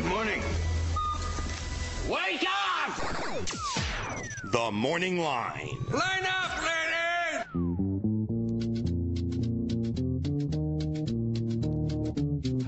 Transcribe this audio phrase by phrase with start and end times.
[0.00, 0.40] Good morning.
[2.08, 2.96] Wake up!
[4.44, 5.76] The Morning Line.
[5.90, 7.44] Line up, ladies!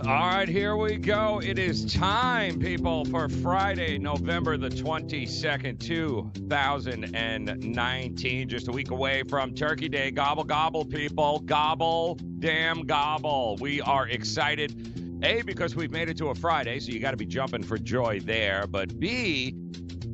[0.06, 1.41] All right, here we go.
[1.42, 8.48] It is time, people, for Friday, November the 22nd, 2019.
[8.50, 10.10] Just a week away from Turkey Day.
[10.10, 11.41] Gobble, gobble, people.
[11.41, 13.56] Gobble, damn, gobble.
[13.59, 15.02] We are excited.
[15.25, 17.78] A, because we've made it to a Friday, so you got to be jumping for
[17.78, 18.66] joy there.
[18.66, 19.55] But B,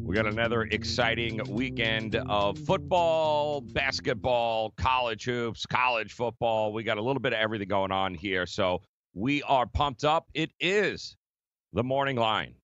[0.03, 6.75] we got another exciting weekend of football, basketball, college hoops, college football.
[6.75, 8.45] We got a little bit of everything going on here.
[8.45, 8.83] So
[9.15, 10.27] we are pumped up.
[10.35, 11.17] It is
[11.73, 12.55] the morning line.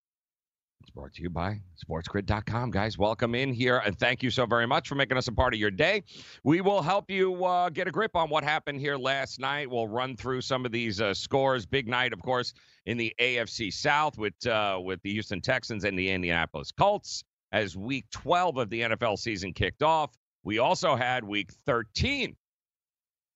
[0.94, 2.96] Brought to you by sportsgrid.com, guys.
[2.96, 5.58] Welcome in here and thank you so very much for making us a part of
[5.58, 6.04] your day.
[6.44, 9.68] We will help you uh, get a grip on what happened here last night.
[9.68, 11.66] We'll run through some of these uh, scores.
[11.66, 12.54] Big night, of course,
[12.86, 17.76] in the AFC South with uh, with the Houston Texans and the Indianapolis Colts as
[17.76, 20.16] Week 12 of the NFL season kicked off.
[20.44, 22.36] We also had Week 13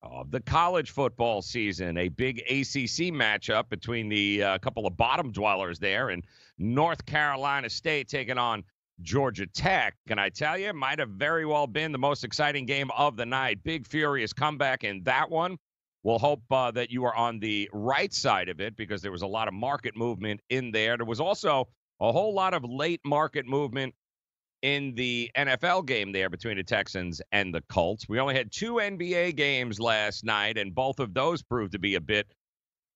[0.02, 5.32] of the college football season, a big ACC matchup between the uh, couple of bottom
[5.32, 6.24] dwellers there and
[6.58, 8.64] North Carolina State taking on
[9.00, 9.94] Georgia Tech.
[10.06, 13.26] Can I tell you, might have very well been the most exciting game of the
[13.26, 13.62] night.
[13.62, 15.58] Big, furious comeback in that one.
[16.02, 19.22] We'll hope uh, that you are on the right side of it because there was
[19.22, 20.96] a lot of market movement in there.
[20.96, 21.68] There was also
[22.00, 23.94] a whole lot of late market movement
[24.62, 28.08] in the NFL game there between the Texans and the Colts.
[28.08, 31.94] We only had two NBA games last night, and both of those proved to be
[31.94, 32.26] a bit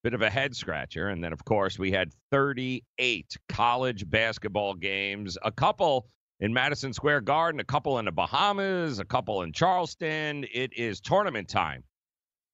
[0.03, 1.09] bit of a head scratcher.
[1.09, 6.09] And then, of course, we had 38 college basketball games, a couple
[6.41, 10.45] in Madison Square Garden, a couple in the Bahamas, a couple in Charleston.
[10.53, 11.85] It is tournament time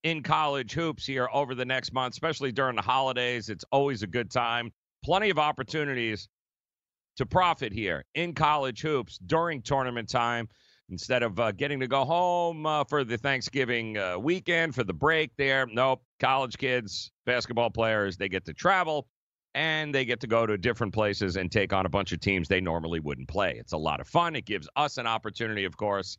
[0.03, 3.49] in college hoops here over the next month, especially during the holidays.
[3.49, 4.71] It's always a good time.
[5.03, 6.29] Plenty of opportunities
[7.19, 10.49] to profit here in college hoops during tournament time
[10.89, 14.93] instead of uh, getting to go home uh, for the Thanksgiving uh, weekend for the
[14.93, 15.67] break there.
[15.67, 19.09] Nope, college kids, basketball players, they get to travel
[19.55, 22.47] and they get to go to different places and take on a bunch of teams
[22.47, 23.57] they normally wouldn't play.
[23.59, 24.37] It's a lot of fun.
[24.37, 26.19] It gives us an opportunity, of course,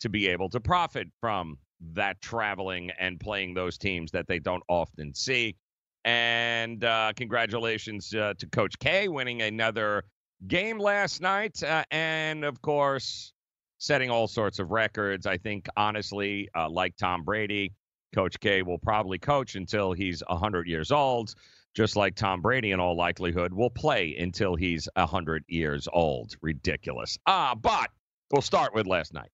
[0.00, 1.56] to be able to profit from
[1.92, 5.56] that traveling and playing those teams that they don't often see.
[6.04, 10.04] And uh, congratulations uh, to Coach K winning another
[10.46, 13.32] game last night, uh, and of course,
[13.78, 15.26] setting all sorts of records.
[15.26, 17.72] I think, honestly, uh, like Tom Brady,
[18.14, 21.34] Coach K will probably coach until he's 100 years old.
[21.72, 26.34] just like Tom Brady in all likelihood, will play until he's 100 years old.
[26.42, 27.16] Ridiculous.
[27.26, 27.90] Ah, but
[28.32, 29.30] we'll start with last night.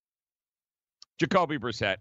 [1.19, 1.97] Jacoby Brissett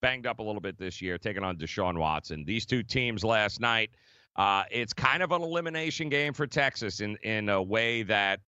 [0.00, 2.44] banged up a little bit this year, taking on Deshaun Watson.
[2.46, 3.90] These two teams last night,
[4.38, 8.38] uh, it's kind of an elimination game for Texas in, in a way that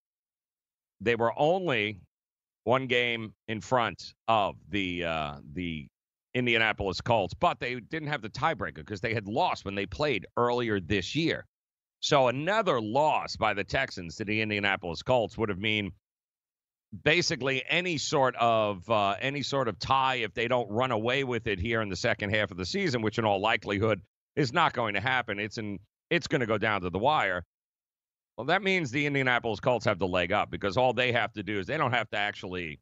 [1.00, 1.98] they were only
[2.62, 5.88] one game in front of the uh, the
[6.32, 10.26] Indianapolis Colts, but they didn't have the tiebreaker because they had lost when they played
[10.36, 11.44] earlier this year.
[11.98, 15.90] So another loss by the Texans to the Indianapolis Colts would have mean
[17.02, 21.48] basically any sort of uh, any sort of tie if they don't run away with
[21.48, 24.00] it here in the second half of the season, which in all likelihood
[24.36, 25.38] is not going to happen.
[25.38, 25.78] It's in
[26.10, 27.44] it's going to go down to the wire.
[28.36, 31.42] Well, that means the Indianapolis Colts have the leg up because all they have to
[31.42, 32.80] do is they don't have to actually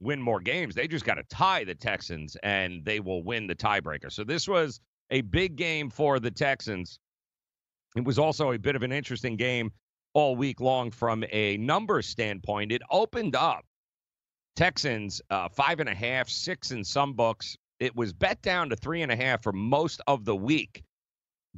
[0.00, 0.74] win more games.
[0.74, 4.10] They just got to tie the Texans and they will win the tiebreaker.
[4.10, 4.80] So this was
[5.10, 6.98] a big game for the Texans.
[7.96, 9.72] It was also a bit of an interesting game
[10.14, 12.72] all week long from a number standpoint.
[12.72, 13.64] It opened up
[14.56, 17.56] Texans uh, five and a half, six in some books.
[17.78, 20.82] It was bet down to three and a half for most of the week,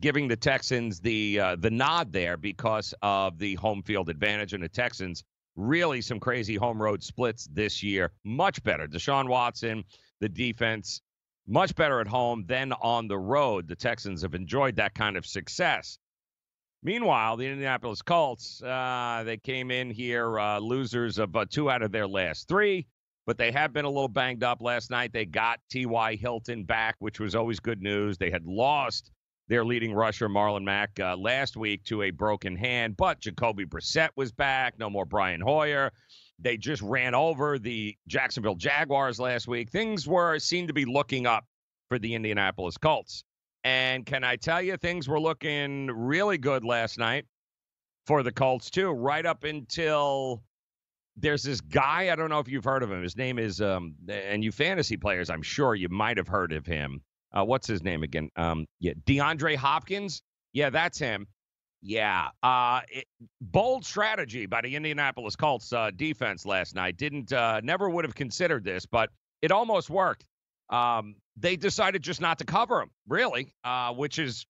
[0.00, 4.52] giving the Texans the uh, the nod there because of the home field advantage.
[4.52, 5.24] And the Texans
[5.56, 8.12] really some crazy home road splits this year.
[8.24, 8.86] Much better.
[8.86, 9.84] Deshaun Watson,
[10.20, 11.02] the defense,
[11.46, 13.68] much better at home than on the road.
[13.68, 15.98] The Texans have enjoyed that kind of success.
[16.84, 21.82] Meanwhile, the Indianapolis Colts, uh, they came in here uh, losers of uh, two out
[21.82, 22.86] of their last three,
[23.24, 25.12] but they have been a little banged up last night.
[25.12, 26.16] They got T.Y.
[26.16, 28.18] Hilton back, which was always good news.
[28.18, 29.12] They had lost
[29.52, 34.08] their leading rusher, Marlon Mack, uh, last week to a broken hand, but Jacoby Brissett
[34.16, 34.78] was back.
[34.78, 35.92] No more Brian Hoyer.
[36.38, 39.70] They just ran over the Jacksonville Jaguars last week.
[39.70, 41.44] Things were seemed to be looking up
[41.90, 43.24] for the Indianapolis Colts.
[43.62, 47.26] And can I tell you, things were looking really good last night
[48.06, 50.42] for the Colts, too, right up until
[51.18, 52.10] there's this guy.
[52.10, 53.02] I don't know if you've heard of him.
[53.02, 56.64] His name is, um, and you fantasy players, I'm sure you might have heard of
[56.64, 57.02] him.
[57.32, 58.30] Uh, what's his name again?
[58.36, 60.22] Um, yeah, DeAndre Hopkins.
[60.52, 61.26] Yeah, that's him.
[61.80, 62.28] Yeah.
[62.42, 63.06] Uh, it,
[63.40, 66.96] bold strategy by the Indianapolis Colts uh, defense last night.
[66.96, 70.24] Didn't, uh, never would have considered this, but it almost worked.
[70.70, 74.46] Um, they decided just not to cover him, really, uh, which is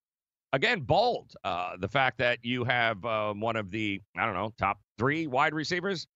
[0.52, 1.32] again bold.
[1.42, 5.26] Uh, the fact that you have uh, one of the I don't know top three
[5.26, 6.06] wide receivers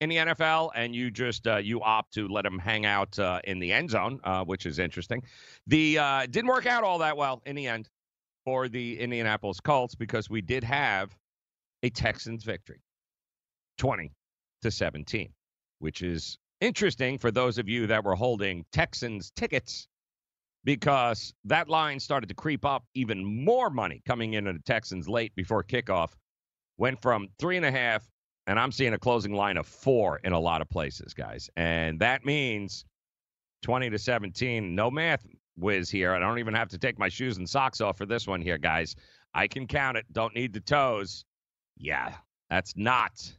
[0.00, 3.40] in the NFL, and you just uh, you opt to let him hang out uh,
[3.44, 5.22] in the end zone, uh, which is interesting.
[5.66, 5.94] The
[6.30, 7.88] didn't work out all that well in the end
[8.44, 11.16] for the Indianapolis Colts because we did have
[11.82, 12.80] a Texans victory,
[13.78, 14.12] twenty
[14.62, 15.32] to seventeen,
[15.78, 19.86] which is interesting for those of you that were holding Texans tickets
[20.64, 25.34] because that line started to creep up even more money coming into the Texans late
[25.34, 26.10] before kickoff.
[26.78, 28.02] Went from three and a half,
[28.46, 31.48] and I'm seeing a closing line of four in a lot of places, guys.
[31.56, 32.84] And that means
[33.62, 34.74] 20 to 17.
[34.74, 35.26] No math
[35.56, 36.12] whiz here.
[36.14, 38.58] I don't even have to take my shoes and socks off for this one here,
[38.58, 38.96] guys.
[39.34, 40.06] I can count it.
[40.12, 41.24] Don't need the toes.
[41.76, 42.14] Yeah,
[42.50, 43.32] that's not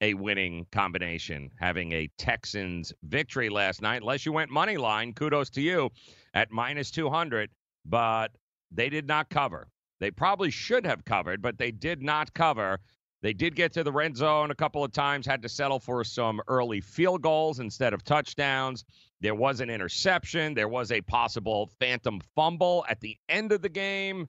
[0.00, 1.50] a winning combination.
[1.58, 5.90] Having a Texans victory last night, unless you went money line, kudos to you
[6.34, 7.50] at minus 200,
[7.86, 8.32] but
[8.70, 9.68] they did not cover.
[10.00, 12.80] They probably should have covered, but they did not cover.
[13.22, 16.02] They did get to the red zone a couple of times, had to settle for
[16.02, 18.84] some early field goals instead of touchdowns.
[19.20, 20.54] There was an interception.
[20.54, 24.28] There was a possible phantom fumble at the end of the game.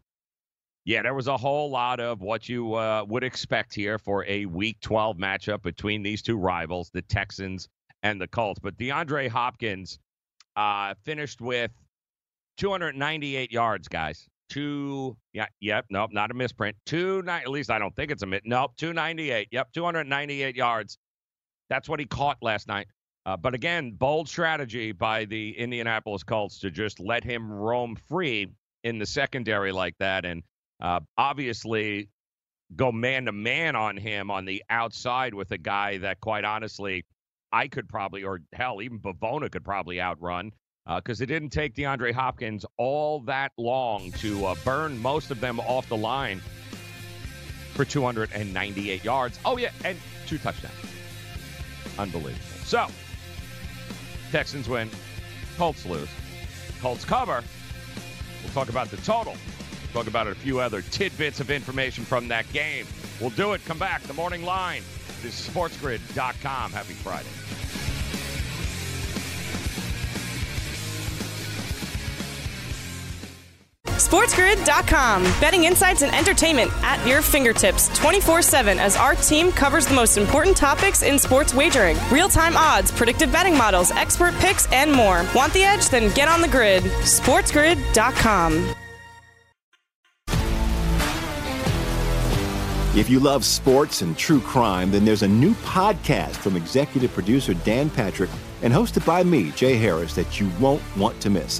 [0.86, 4.46] Yeah, there was a whole lot of what you uh, would expect here for a
[4.46, 7.70] Week 12 matchup between these two rivals, the Texans
[8.03, 8.60] and the Colts.
[8.60, 9.98] But DeAndre Hopkins
[10.56, 11.72] uh, finished with
[12.58, 14.27] 298 yards, guys.
[14.53, 16.77] Two, yeah, yep, nope, not a misprint.
[16.86, 17.41] Two, nine.
[17.41, 18.43] at least I don't think it's a mit.
[18.45, 19.48] Nope, 298.
[19.51, 21.00] Yep, 298 yards.
[21.72, 22.86] That's what he caught last night.
[23.25, 28.50] Uh, but again, bold strategy by the Indianapolis Colts to just let him roam free
[28.83, 30.24] in the secondary like that.
[30.24, 30.43] And
[30.79, 32.10] uh, obviously,
[32.75, 37.05] go man to man on him on the outside with a guy that, quite honestly,
[37.51, 40.51] I could probably, or hell, even Bavona could probably outrun
[40.86, 45.40] because uh, it didn't take DeAndre Hopkins all that long to uh, burn most of
[45.40, 46.42] them off the line
[47.74, 49.40] for 298 yards.
[49.46, 49.98] Oh, yeah, and
[50.28, 50.74] two touchdowns.
[51.98, 52.40] Unbelievable.
[52.66, 52.88] So,
[54.32, 54.90] Texans win,
[55.58, 56.10] Colts lose.
[56.82, 57.44] Colts cover.
[58.44, 59.34] We'll talk about the total.
[59.34, 62.86] We'll talk about a few other tidbits of information from that game.
[63.22, 63.63] We'll do it.
[63.66, 64.02] Come back.
[64.04, 64.82] The morning line.
[65.22, 66.72] This is sportsgrid.com.
[66.72, 67.30] Happy Friday.
[74.13, 75.24] SportsGrid.com.
[75.41, 80.17] Betting insights and entertainment at your fingertips 24 7 as our team covers the most
[80.20, 85.25] important topics in sports wagering real time odds, predictive betting models, expert picks, and more.
[85.34, 85.89] Want the edge?
[85.89, 86.84] Then get on the grid.
[86.84, 88.75] SportsGrid.com.
[92.96, 97.55] If you love sports and true crime, then there's a new podcast from executive producer
[97.55, 98.29] Dan Patrick
[98.62, 101.60] and hosted by me, Jay Harris, that you won't want to miss.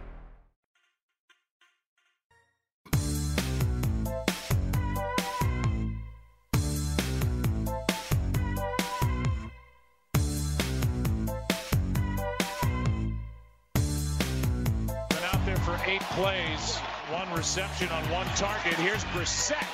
[16.15, 16.77] Plays,
[17.11, 18.73] one reception on one target.
[18.75, 19.67] Here's Brissett.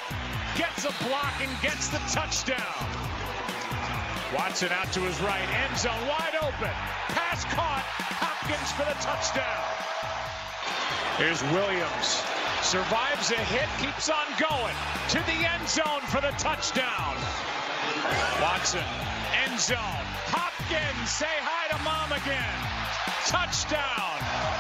[0.58, 2.58] Gets a block and gets the touchdown.
[4.36, 5.48] Watson out to his right.
[5.64, 6.74] End zone wide open.
[7.16, 7.86] Pass caught.
[8.20, 9.64] Hopkins for the touchdown.
[11.16, 12.24] Here's Williams.
[12.62, 13.70] Survives a hit.
[13.80, 14.76] Keeps on going.
[15.16, 17.16] To the end zone for the touchdown.
[18.42, 18.84] Watson.
[19.46, 20.06] End zone.
[20.28, 21.10] Hopkins.
[21.10, 22.58] Say hi to mom again.
[23.26, 24.57] Touchdown.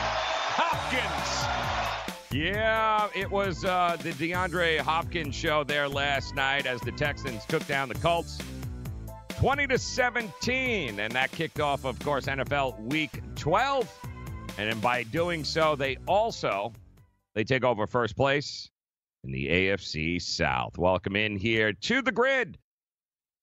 [0.60, 2.18] Hopkins.
[2.32, 7.66] Yeah, it was uh, the DeAndre Hopkins show there last night as the Texans took
[7.68, 8.40] down the Colts
[9.38, 11.00] 20 to 17.
[11.00, 14.00] And that kicked off, of course, NFL week 12.
[14.58, 16.74] And then by doing so, they also
[17.36, 18.70] they take over first place
[19.24, 20.78] in the AFC South.
[20.78, 22.58] Welcome in here to the grid.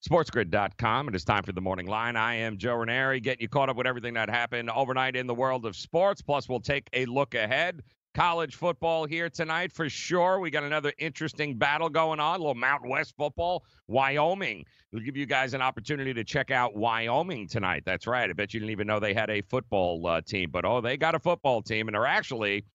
[0.04, 1.08] SportsGrid.com.
[1.08, 2.14] It is time for the morning line.
[2.14, 5.34] I am Joe Ranieri, getting you caught up with everything that happened overnight in the
[5.34, 6.20] world of sports.
[6.20, 7.82] Plus, we'll take a look ahead.
[8.14, 10.40] College football here tonight for sure.
[10.40, 12.34] We got another interesting battle going on.
[12.34, 13.64] A little Mountain West football.
[13.88, 14.66] Wyoming.
[14.92, 17.84] We'll give you guys an opportunity to check out Wyoming tonight.
[17.87, 18.28] That's right.
[18.28, 20.99] I bet you didn't even know they had a football uh, team, but oh, they
[20.99, 22.66] got a football team, and they're actually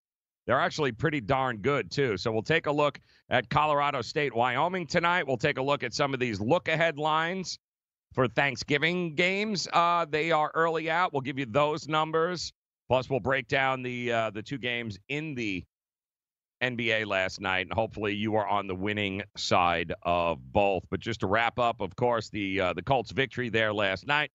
[0.49, 2.17] they're actually pretty darn good, too.
[2.17, 5.27] So we'll take a look at Colorado State, Wyoming tonight.
[5.27, 7.59] We'll take a look at some of these look ahead lines
[8.15, 9.67] for Thanksgiving games.
[9.71, 11.13] Uh, they are early out.
[11.13, 12.51] We'll give you those numbers.
[12.87, 15.63] Plus, we'll break down the uh, the two games in the
[16.63, 20.83] NBA last night, and hopefully you are on the winning side of both.
[20.89, 24.31] But just to wrap up, of course, the uh, the Colts' victory there last night.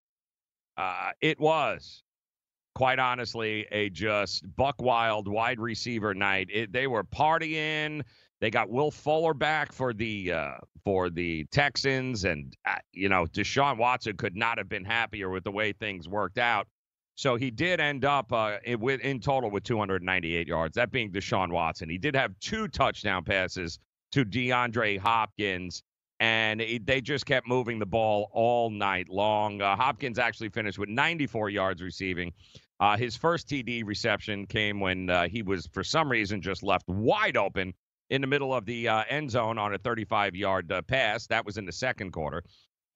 [0.77, 2.04] Uh, it was
[2.75, 6.49] quite honestly, a just buck wild wide receiver night.
[6.51, 8.03] It, they were partying.
[8.41, 13.25] They got Will Fuller back for the uh, for the Texans, and uh, you know
[13.25, 16.67] Deshaun Watson could not have been happier with the way things worked out.
[17.15, 20.75] So he did end up uh, in, with, in total with 298 yards.
[20.75, 21.89] That being Deshaun Watson.
[21.89, 23.79] He did have two touchdown passes
[24.11, 25.81] to DeAndre Hopkins,
[26.19, 29.61] and they just kept moving the ball all night long.
[29.61, 32.33] Uh, Hopkins actually finished with 94 yards receiving
[32.79, 36.87] Uh, his first TD reception came when uh, he was, for some reason, just left
[36.87, 37.73] wide open
[38.09, 41.27] in the middle of the uh, end zone on a 35 yard uh, pass.
[41.27, 42.43] That was in the second quarter.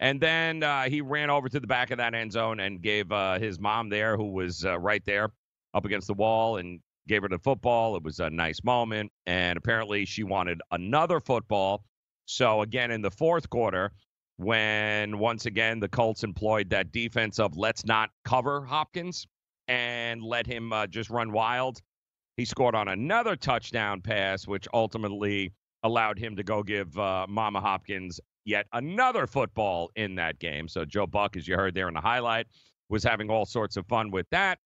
[0.02, 3.12] And then uh, he ran over to the back of that end zone and gave
[3.12, 5.30] uh, his mom there, who was right there
[5.74, 7.98] up against the wall, and gave her the football.
[7.98, 9.12] It was a nice moment.
[9.26, 11.84] And apparently she wanted another football.
[12.26, 13.92] So, again, in the fourth quarter,
[14.38, 19.28] when once again the Colts employed that defense of let's not cover Hopkins
[20.10, 21.82] and let him uh, just run wild.
[22.38, 27.62] He scored on another touchdown pass, which ultimately allowed him to go give uh, Mama
[27.62, 30.68] Hopkins yet another football in that game.
[30.68, 32.48] So Joe Buck, as you heard there in the highlight,
[32.89, 34.60] was having all sorts of fun with that.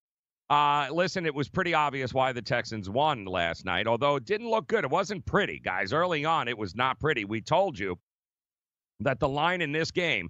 [0.50, 4.50] Uh, listen, it was pretty obvious why the Texans won last night, although it didn't
[4.50, 4.83] look good.
[4.83, 5.93] It wasn't pretty, guys.
[5.93, 7.25] Early on, it was not pretty.
[7.25, 7.97] We told you
[9.00, 10.29] that the line in this game,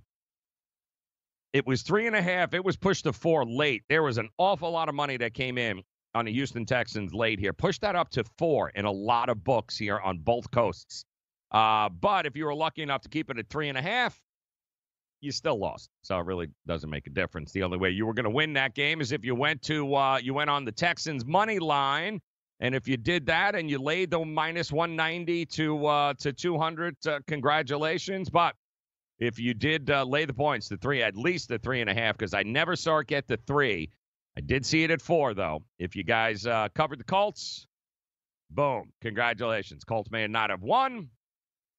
[1.53, 2.53] it was three and a half.
[2.53, 3.83] It was pushed to four late.
[3.87, 5.81] There was an awful lot of money that came in
[6.15, 7.53] on the Houston Texans late here.
[7.53, 11.05] Push that up to four in a lot of books here on both coasts.
[11.51, 14.19] Uh, but if you were lucky enough to keep it at three and a half,
[15.21, 15.89] you still lost.
[16.01, 17.51] So it really doesn't make a difference.
[17.51, 19.95] The only way you were going to win that game is if you went to
[19.95, 22.19] uh, you went on the Texans money line,
[22.59, 26.95] and if you did that and you laid the minus 190 to uh, to 200,
[27.07, 28.29] uh, congratulations.
[28.29, 28.55] But
[29.23, 31.93] if you did uh, lay the points, the three, at least the three and a
[31.93, 33.89] half, because I never saw it get to three.
[34.35, 35.63] I did see it at four, though.
[35.79, 37.65] If you guys uh, covered the Colts,
[38.49, 39.85] boom, congratulations.
[39.85, 41.09] Colts may not have won,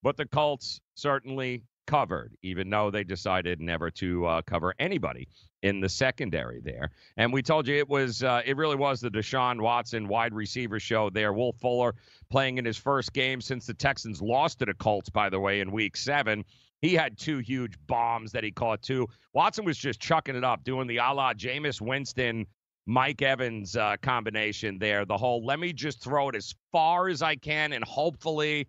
[0.02, 5.28] but the Colts certainly covered, even though they decided never to uh, cover anybody
[5.62, 6.90] in the secondary there.
[7.18, 10.80] And we told you it was, uh, it really was the Deshaun Watson wide receiver
[10.80, 11.34] show there.
[11.34, 11.94] Will Fuller
[12.30, 15.60] playing in his first game since the Texans lost to the Colts, by the way,
[15.60, 16.44] in week seven.
[16.84, 19.08] He had two huge bombs that he caught too.
[19.32, 22.46] Watson was just chucking it up, doing the a la Jameis Winston,
[22.84, 25.06] Mike Evans uh, combination there.
[25.06, 28.68] The whole let me just throw it as far as I can and hopefully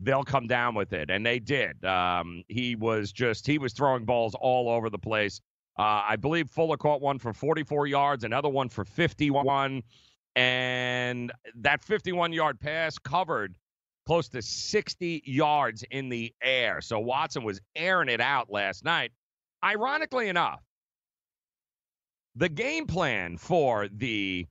[0.00, 1.08] they'll come down with it.
[1.08, 1.84] And they did.
[1.84, 5.40] Um, he was just, he was throwing balls all over the place.
[5.78, 9.84] Uh, I believe Fuller caught one for 44 yards, another one for 51.
[10.34, 13.56] And that 51 yard pass covered
[14.06, 16.80] close to 60 yards in the air.
[16.80, 19.10] So Watson was airing it out last night.
[19.64, 20.62] Ironically enough,
[22.36, 24.46] the game plan for the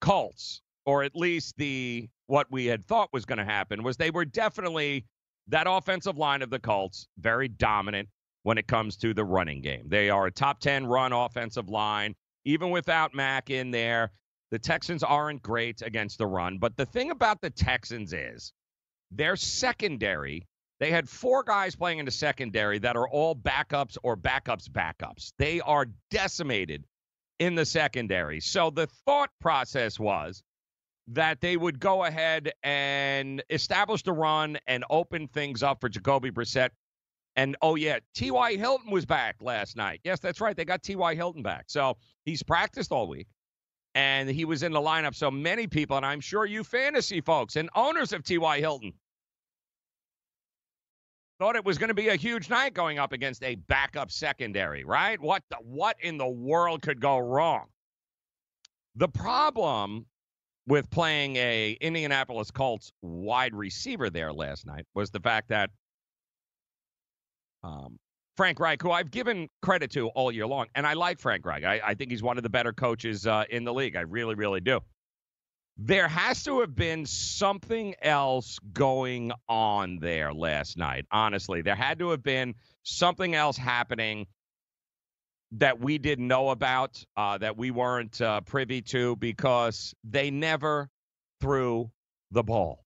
[0.00, 4.10] Colts, or at least the what we had thought was going to happen, was they
[4.10, 5.04] were definitely
[5.48, 8.08] that offensive line of the Colts very dominant
[8.42, 9.88] when it comes to the running game.
[9.88, 14.10] They are a top 10 run offensive line, even without Mack in there.
[14.50, 18.52] The Texans aren't great against the run, but the thing about the Texans is
[19.10, 20.46] their secondary,
[20.78, 25.32] they had four guys playing in the secondary that are all backups or backups backups.
[25.38, 26.84] They are decimated
[27.38, 28.40] in the secondary.
[28.40, 30.42] So the thought process was
[31.08, 36.30] that they would go ahead and establish the run and open things up for Jacoby
[36.30, 36.70] Brissett.
[37.36, 38.56] And oh yeah, T.Y.
[38.56, 40.00] Hilton was back last night.
[40.04, 40.56] Yes, that's right.
[40.56, 41.14] They got T.Y.
[41.14, 41.66] Hilton back.
[41.68, 43.28] So he's practiced all week
[43.96, 45.14] and he was in the lineup.
[45.14, 48.60] So many people, and I'm sure you fantasy folks and owners of T.Y.
[48.60, 48.92] Hilton,
[51.38, 54.84] thought it was going to be a huge night going up against a backup secondary,
[54.84, 55.18] right?
[55.18, 57.68] What the, what in the world could go wrong?
[58.96, 60.04] The problem
[60.66, 65.70] with playing a Indianapolis Colts wide receiver there last night was the fact that
[67.62, 67.98] um,
[68.36, 71.64] Frank Reich, who I've given credit to all year long, and I like Frank Reich.
[71.64, 73.96] I, I think he's one of the better coaches uh, in the league.
[73.96, 74.80] I really, really do.
[75.78, 81.04] There has to have been something else going on there last night.
[81.10, 84.26] Honestly, there had to have been something else happening
[85.52, 90.88] that we didn't know about, uh, that we weren't uh, privy to, because they never
[91.40, 91.90] threw
[92.30, 92.85] the ball.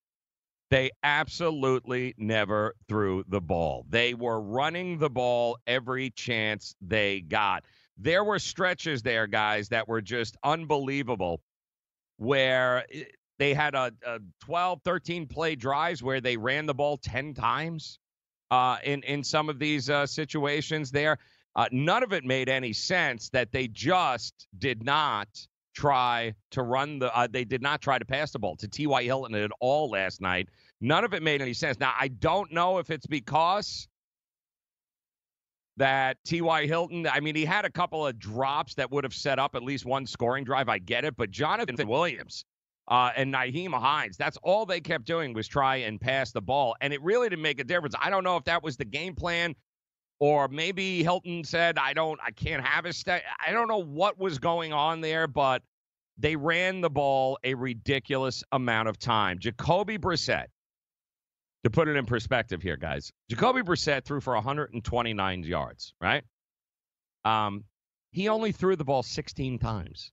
[0.71, 3.85] They absolutely never threw the ball.
[3.89, 7.65] They were running the ball every chance they got.
[7.99, 11.43] There were stretches there, guys, that were just unbelievable
[12.19, 12.87] where
[13.39, 17.99] they had a, a 12, 13 play drives where they ran the ball 10 times
[18.51, 21.19] uh, in, in some of these uh, situations there.
[21.57, 25.29] Uh, none of it made any sense that they just did not
[25.81, 29.05] try to run the uh, they did not try to pass the ball to T.Y.
[29.05, 30.49] Hilton at all last night.
[30.83, 31.81] None of it made any sense.
[31.81, 33.89] Now I don't know if it's because
[35.79, 36.67] that T.Y.
[36.67, 39.63] Hilton, I mean, he had a couple of drops that would have set up at
[39.63, 40.69] least one scoring drive.
[40.69, 41.17] I get it.
[41.17, 42.45] But Jonathan Williams
[42.89, 46.77] uh, and Nyheim Hines, that's all they kept doing was try and pass the ball.
[46.83, 47.95] And it really didn't make a difference.
[47.99, 49.55] I don't know if that was the game plan
[50.19, 53.23] or maybe Hilton said, I don't, I can't have a stay.
[53.47, 55.63] I don't know what was going on there, but
[56.21, 59.39] they ran the ball a ridiculous amount of time.
[59.39, 60.47] Jacoby Brissett,
[61.65, 66.23] to put it in perspective here, guys, Jacoby Brissett threw for 129 yards, right?
[67.25, 67.65] Um,
[68.13, 70.13] he only threw the ball 16 times.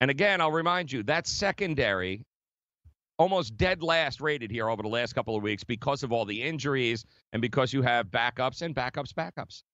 [0.00, 2.24] And again, I'll remind you that secondary
[3.18, 6.40] almost dead last rated here over the last couple of weeks because of all the
[6.40, 9.64] injuries and because you have backups and backups, backups.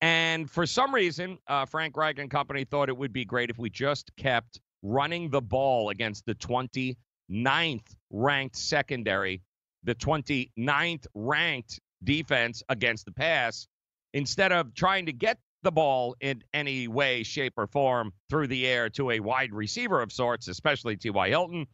[0.00, 3.58] And for some reason, uh, Frank Reich and company thought it would be great if
[3.58, 9.42] we just kept running the ball against the 29th ranked secondary,
[9.82, 13.66] the 29th ranked defense against the pass,
[14.14, 18.66] instead of trying to get the ball in any way, shape, or form through the
[18.66, 21.28] air to a wide receiver of sorts, especially T.Y.
[21.28, 21.66] Hilton.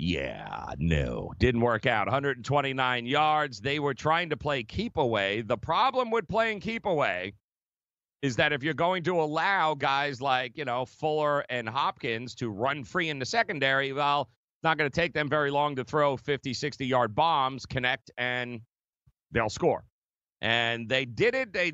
[0.00, 2.06] Yeah, no, didn't work out.
[2.06, 3.60] 129 yards.
[3.60, 5.40] They were trying to play keep away.
[5.40, 7.32] The problem with playing keep away
[8.22, 12.48] is that if you're going to allow guys like, you know, Fuller and Hopkins to
[12.48, 15.82] run free in the secondary, well, it's not going to take them very long to
[15.82, 18.60] throw 50, 60 yard bombs, connect, and
[19.32, 19.82] they'll score.
[20.40, 21.52] And they did it.
[21.52, 21.72] They,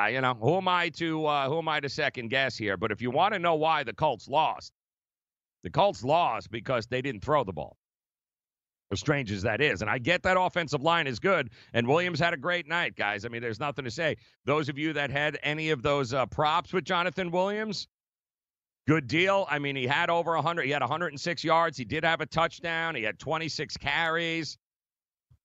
[0.00, 2.78] uh, you know, who am I to uh, who am I to second guess here?
[2.78, 4.72] But if you want to know why the Colts lost,
[5.66, 7.76] the Colts lost because they didn't throw the ball.
[8.92, 9.82] As strange as that is.
[9.82, 11.50] And I get that offensive line is good.
[11.72, 13.24] And Williams had a great night, guys.
[13.24, 14.16] I mean, there's nothing to say.
[14.44, 17.88] Those of you that had any of those uh, props with Jonathan Williams,
[18.86, 19.44] good deal.
[19.50, 20.66] I mean, he had over 100.
[20.66, 21.76] He had 106 yards.
[21.76, 22.94] He did have a touchdown.
[22.94, 24.58] He had 26 carries.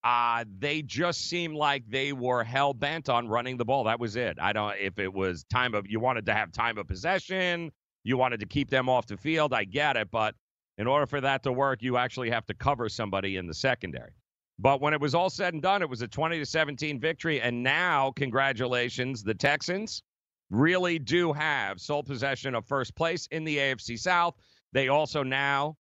[0.04, 3.86] Uh, they just seemed like they were hell bent on running the ball.
[3.86, 4.38] That was it.
[4.40, 7.72] I don't if it was time of you wanted to have time of possession,
[8.04, 9.54] you wanted to keep them off the field.
[9.54, 10.36] I get it, but
[10.78, 14.12] in order for that to work, you actually have to cover somebody in the secondary.
[14.58, 17.42] But when it was all said and done, it was a 20 to 17 victory.
[17.42, 20.04] And now, congratulations, the Texans
[20.50, 24.36] really do have sole possession of first place in the AFC South.
[24.74, 25.78] They also now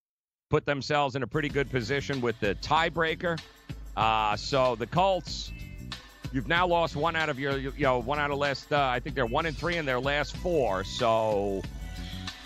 [0.50, 3.40] put themselves in a pretty good position with the tiebreaker.
[3.98, 5.52] Uh, so the Colts,
[6.32, 8.72] you've now lost one out of your, you know, one out of last.
[8.72, 10.84] Uh, I think they're one and three in their last four.
[10.84, 11.62] So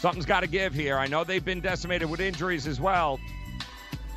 [0.04, 0.98] something's got to give here.
[0.98, 3.22] I know they've been decimated with injuries as well.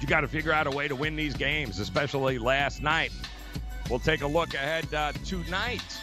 [0.00, 3.12] You got to figure out a way to win these games, especially last night.
[3.88, 5.96] We'll take a look ahead uh, tonight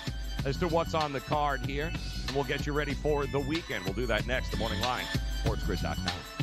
[0.46, 1.92] as to what's on the card here,
[2.28, 3.84] and we'll get you ready for the weekend.
[3.84, 4.52] We'll do that next.
[4.52, 5.04] The morning line,
[5.44, 6.43] sportsgrid.com.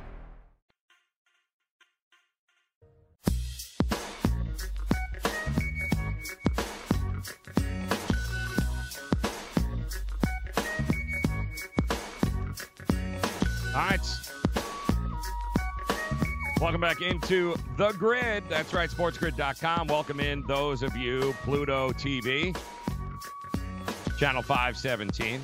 [16.61, 18.43] Welcome back into the grid.
[18.47, 19.87] That's right, sportsgrid.com.
[19.87, 22.55] Welcome in those of you, Pluto TV,
[24.19, 25.43] channel 517.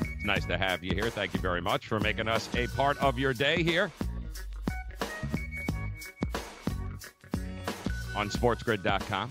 [0.00, 1.10] It's nice to have you here.
[1.10, 3.92] Thank you very much for making us a part of your day here
[8.16, 9.30] on sportsgrid.com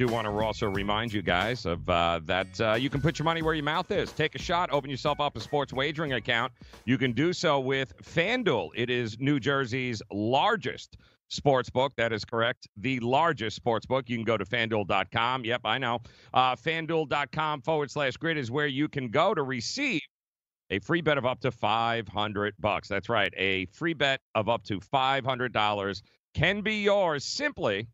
[0.00, 3.24] do want to also remind you guys of uh, that uh, you can put your
[3.24, 4.10] money where your mouth is.
[4.12, 6.54] Take a shot, open yourself up a sports wagering account.
[6.86, 8.70] You can do so with FanDuel.
[8.74, 10.96] It is New Jersey's largest
[11.28, 11.92] sports book.
[11.98, 12.66] That is correct.
[12.78, 14.08] The largest sports book.
[14.08, 15.44] You can go to fanduel.com.
[15.44, 15.98] Yep, I know.
[16.32, 20.00] Uh, fanduel.com forward slash grid is where you can go to receive
[20.70, 22.88] a free bet of up to 500 bucks.
[22.88, 23.34] That's right.
[23.36, 27.86] A free bet of up to $500 can be yours simply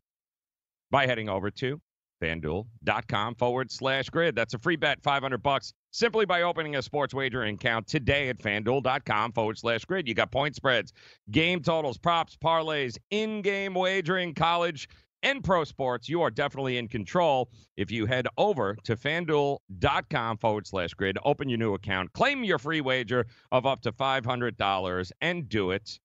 [0.89, 1.81] by heading over to
[2.21, 4.35] fanduel.com forward slash grid.
[4.35, 8.39] That's a free bet, 500 bucks, simply by opening a sports wagering account today at
[8.39, 10.07] fanduel.com forward slash grid.
[10.07, 10.93] You got point spreads,
[11.31, 14.87] game totals, props, parlays, in game wagering, college,
[15.23, 16.07] and pro sports.
[16.07, 21.49] You are definitely in control if you head over to fanduel.com forward slash grid, open
[21.49, 25.99] your new account, claim your free wager of up to $500, and do it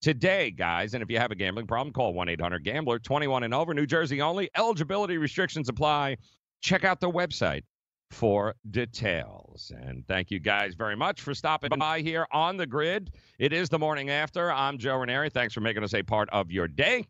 [0.00, 0.94] today, guys.
[0.94, 3.86] And if you have a gambling problem, call 1 800 Gambler, 21 and over, New
[3.86, 4.50] Jersey only.
[4.56, 6.16] Eligibility restrictions apply.
[6.60, 7.62] Check out the website
[8.10, 9.72] for details.
[9.76, 13.10] And thank you guys very much for stopping by here on the grid.
[13.38, 14.50] It is the morning after.
[14.50, 15.30] I'm Joe Ranieri.
[15.30, 17.06] Thanks for making us a part of your day.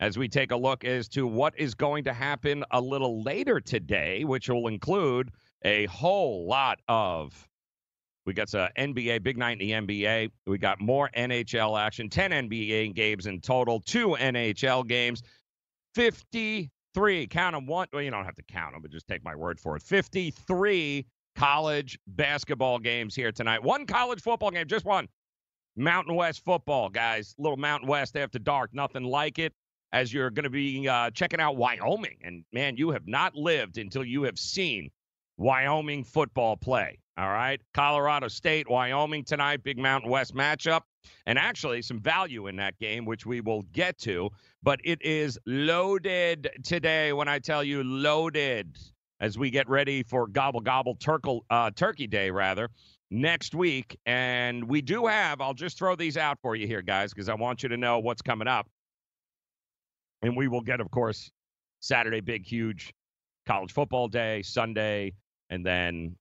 [0.00, 3.60] As we take a look as to what is going to happen a little later
[3.60, 5.30] today, which will include
[5.64, 7.48] a whole lot of
[8.24, 10.30] we got some NBA, big night in the NBA.
[10.46, 15.22] We got more NHL action, 10 NBA games in total, two NHL games,
[15.94, 17.88] 53, count them one.
[17.92, 19.82] Well, you don't have to count them, but just take my word for it.
[19.82, 23.62] 53 college basketball games here tonight.
[23.62, 25.08] One college football game, just one.
[25.74, 27.34] Mountain West football, guys.
[27.38, 29.52] Little Mountain West after dark, nothing like it.
[29.92, 32.16] As you're going to be uh, checking out Wyoming.
[32.22, 34.90] And man, you have not lived until you have seen
[35.36, 36.98] Wyoming football play.
[37.18, 37.60] All right.
[37.74, 40.82] Colorado State, Wyoming tonight, big Mountain West matchup.
[41.26, 44.30] And actually, some value in that game, which we will get to.
[44.62, 48.78] But it is loaded today when I tell you loaded
[49.20, 52.70] as we get ready for Gobble Gobble Turkle, uh, Turkey Day, rather,
[53.10, 53.98] next week.
[54.06, 57.34] And we do have, I'll just throw these out for you here, guys, because I
[57.34, 58.66] want you to know what's coming up.
[60.22, 61.30] And we will get, of course,
[61.80, 62.94] Saturday, big, huge
[63.44, 65.12] college football day, Sunday,
[65.50, 66.16] and then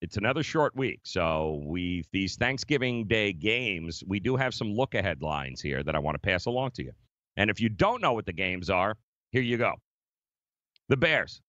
[0.00, 1.00] it's another short week.
[1.04, 5.94] So we these Thanksgiving Day games, we do have some look ahead lines here that
[5.94, 6.92] I want to pass along to you.
[7.36, 8.96] And if you don't know what the games are,
[9.30, 9.74] here you go.
[10.88, 11.40] The Bears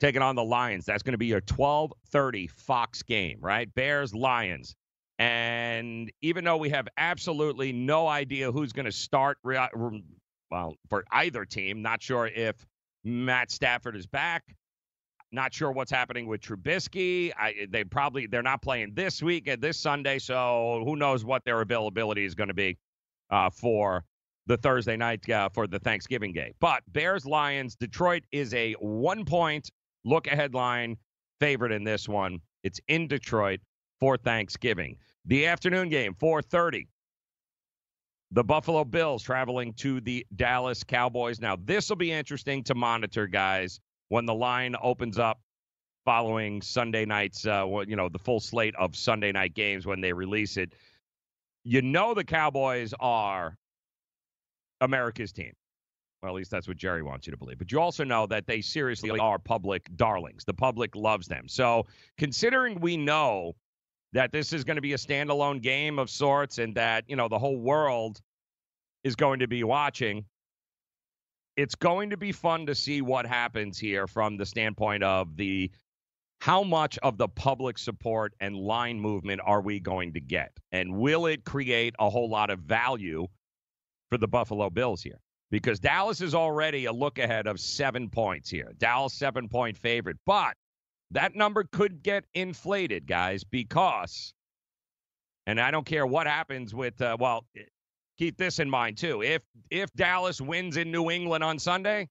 [0.00, 0.84] taking on the Lions.
[0.84, 3.72] That's going to be your 12:30 Fox game, right?
[3.74, 4.74] Bears Lions.
[5.18, 11.44] And even though we have absolutely no idea who's going to start well for either
[11.44, 12.54] team, not sure if
[13.04, 14.44] Matt Stafford is back,
[15.32, 17.32] not sure what's happening with Trubisky.
[17.36, 21.44] I, they probably they're not playing this week and this Sunday, so who knows what
[21.44, 22.78] their availability is going to be
[23.30, 24.04] uh, for
[24.46, 26.52] the Thursday night uh, for the Thanksgiving game.
[26.60, 29.70] But Bears Lions Detroit is a one point
[30.04, 30.96] look ahead line
[31.40, 32.40] favorite in this one.
[32.62, 33.60] It's in Detroit
[34.00, 34.96] for Thanksgiving.
[35.26, 36.88] The afternoon game 4:30.
[38.30, 41.40] The Buffalo Bills traveling to the Dallas Cowboys.
[41.40, 45.40] Now, this will be interesting to monitor, guys when the line opens up
[46.04, 50.12] following Sunday night's, uh, you know, the full slate of Sunday night games when they
[50.12, 50.72] release it.
[51.64, 53.56] You know, the Cowboys are
[54.80, 55.52] America's team.
[56.22, 57.58] Well, at least that's what Jerry wants you to believe.
[57.58, 60.44] But you also know that they seriously are public darlings.
[60.44, 61.46] The public loves them.
[61.46, 63.54] So, considering we know
[64.14, 67.28] that this is going to be a standalone game of sorts and that, you know,
[67.28, 68.20] the whole world
[69.04, 70.24] is going to be watching,
[71.58, 75.72] it's going to be fun to see what happens here from the standpoint of the
[76.40, 80.52] how much of the public support and line movement are we going to get?
[80.70, 83.26] And will it create a whole lot of value
[84.08, 85.18] for the Buffalo Bills here?
[85.50, 88.72] Because Dallas is already a look ahead of seven points here.
[88.78, 90.18] Dallas, seven point favorite.
[90.24, 90.54] But
[91.10, 94.32] that number could get inflated, guys, because,
[95.44, 97.46] and I don't care what happens with, uh, well,
[98.18, 99.22] keep this in mind too.
[99.22, 102.08] If if Dallas wins in New England on Sunday,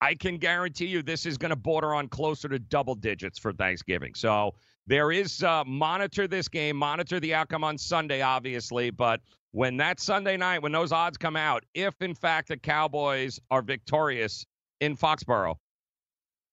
[0.00, 3.52] I can guarantee you this is going to border on closer to double digits for
[3.52, 4.14] Thanksgiving.
[4.14, 4.54] So
[4.86, 8.90] there is uh, monitor this game, monitor the outcome on Sunday, obviously.
[8.90, 9.20] But
[9.52, 13.62] when that Sunday night, when those odds come out, if in fact the Cowboys are
[13.62, 14.44] victorious
[14.80, 15.56] in Foxborough,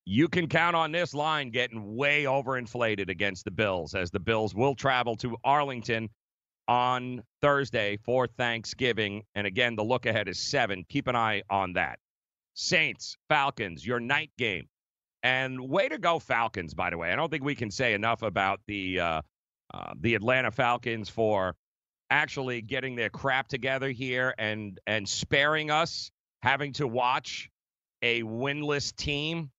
[0.05, 4.55] you can count on this line getting way overinflated against the Bills, as the Bills
[4.55, 6.09] will travel to Arlington
[6.67, 9.23] on Thursday for Thanksgiving.
[9.35, 10.85] And again, the look ahead is seven.
[10.89, 11.99] Keep an eye on that.
[12.53, 14.67] Saints, Falcons, your night game.
[15.23, 17.11] And way to go, Falcons, by the way.
[17.11, 19.21] I don't think we can say enough about the uh,
[19.73, 21.55] uh, the Atlanta Falcons for
[22.09, 26.11] actually getting their crap together here and and sparing us
[26.43, 27.49] having to watch
[28.01, 29.49] a winless team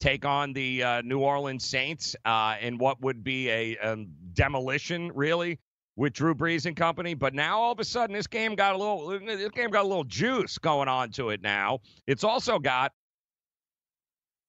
[0.00, 3.96] take on the uh, New Orleans Saints uh, in what would be a, a
[4.32, 5.58] demolition, really,
[5.98, 7.12] with Drew Brees and company.
[7.12, 9.88] But now all of a sudden, this game got a little this game got a
[9.88, 11.42] little juice going on to it.
[11.42, 12.92] Now it's also got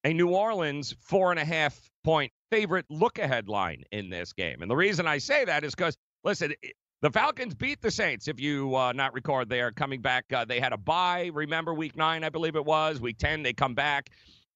[0.05, 4.61] a New Orleans four and a half point favorite look ahead line in this game,
[4.61, 6.53] and the reason I say that is because listen.
[7.01, 8.27] The Falcons beat the Saints.
[8.27, 10.25] If you uh, not record, they are coming back.
[10.33, 11.31] Uh, they had a bye.
[11.33, 12.99] Remember, week nine, I believe it was.
[12.99, 14.09] Week ten, they come back,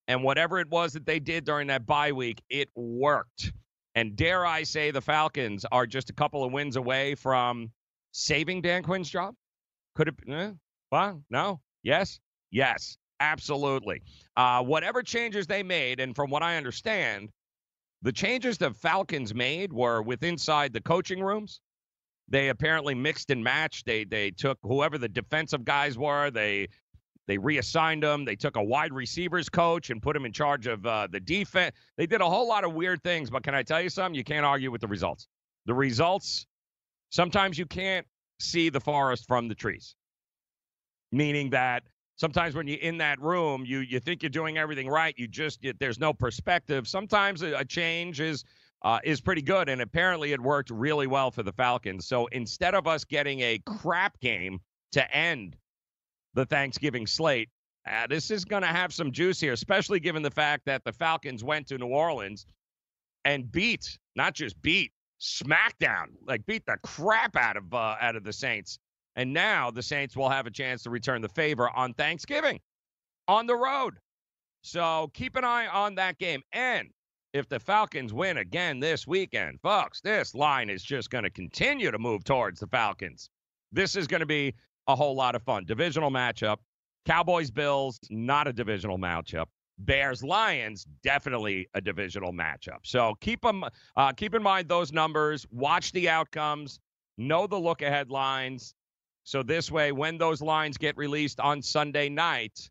[0.09, 3.53] and whatever it was that they did during that bye week, it worked.
[3.95, 7.71] And dare I say, the Falcons are just a couple of wins away from
[8.11, 9.35] saving Dan Quinn's job?
[9.95, 10.15] Could it?
[10.27, 10.51] Eh,
[10.91, 11.61] well, no.
[11.83, 12.19] Yes.
[12.51, 12.97] Yes.
[13.19, 14.01] Absolutely.
[14.35, 17.29] Uh, whatever changes they made, and from what I understand,
[18.01, 21.61] the changes the Falcons made were with inside the coaching rooms.
[22.27, 23.85] They apparently mixed and matched.
[23.85, 26.31] They they took whoever the defensive guys were.
[26.31, 26.67] They
[27.27, 28.25] they reassigned him.
[28.25, 31.75] They took a wide receivers coach and put him in charge of uh, the defense.
[31.97, 33.29] They did a whole lot of weird things.
[33.29, 34.15] But can I tell you something?
[34.15, 35.27] You can't argue with the results.
[35.65, 36.45] The results,
[37.09, 38.05] sometimes you can't
[38.39, 39.95] see the forest from the trees,
[41.11, 41.83] meaning that
[42.17, 45.13] sometimes when you're in that room, you you think you're doing everything right.
[45.17, 46.87] You just you, there's no perspective.
[46.87, 48.43] Sometimes a, a change is
[48.81, 52.05] uh, is pretty good, and apparently it worked really well for the Falcons.
[52.05, 54.59] So instead of us getting a crap game
[54.91, 55.55] to end
[56.33, 57.49] the Thanksgiving slate.
[57.87, 60.93] Uh, this is going to have some juice here, especially given the fact that the
[60.93, 62.45] Falcons went to New Orleans
[63.25, 68.23] and beat, not just beat, smackdown, like beat the crap out of uh, out of
[68.23, 68.79] the Saints.
[69.15, 72.59] And now the Saints will have a chance to return the favor on Thanksgiving
[73.27, 73.95] on the road.
[74.63, 76.41] So keep an eye on that game.
[76.51, 76.89] And
[77.33, 81.91] if the Falcons win again this weekend, folks, this line is just going to continue
[81.91, 83.29] to move towards the Falcons.
[83.71, 84.53] This is going to be
[84.87, 85.65] a whole lot of fun.
[85.65, 86.57] Divisional matchup.
[87.05, 89.47] Cowboys Bills, not a divisional matchup.
[89.79, 92.79] Bears Lions, definitely a divisional matchup.
[92.83, 93.65] So keep them,
[93.97, 95.45] uh, keep in mind those numbers.
[95.51, 96.79] Watch the outcomes.
[97.17, 98.73] Know the look ahead lines.
[99.23, 102.69] So this way, when those lines get released on Sunday night,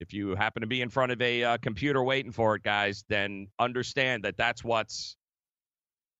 [0.00, 3.04] if you happen to be in front of a uh, computer waiting for it, guys,
[3.08, 5.16] then understand that that's what's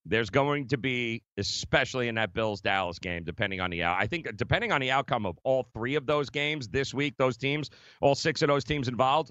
[0.07, 3.97] there's going to be, especially in that Bills Dallas game, depending on the out.
[4.01, 7.37] I think depending on the outcome of all three of those games this week, those
[7.37, 9.31] teams, all six of those teams involved,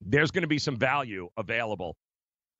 [0.00, 1.96] there's going to be some value available,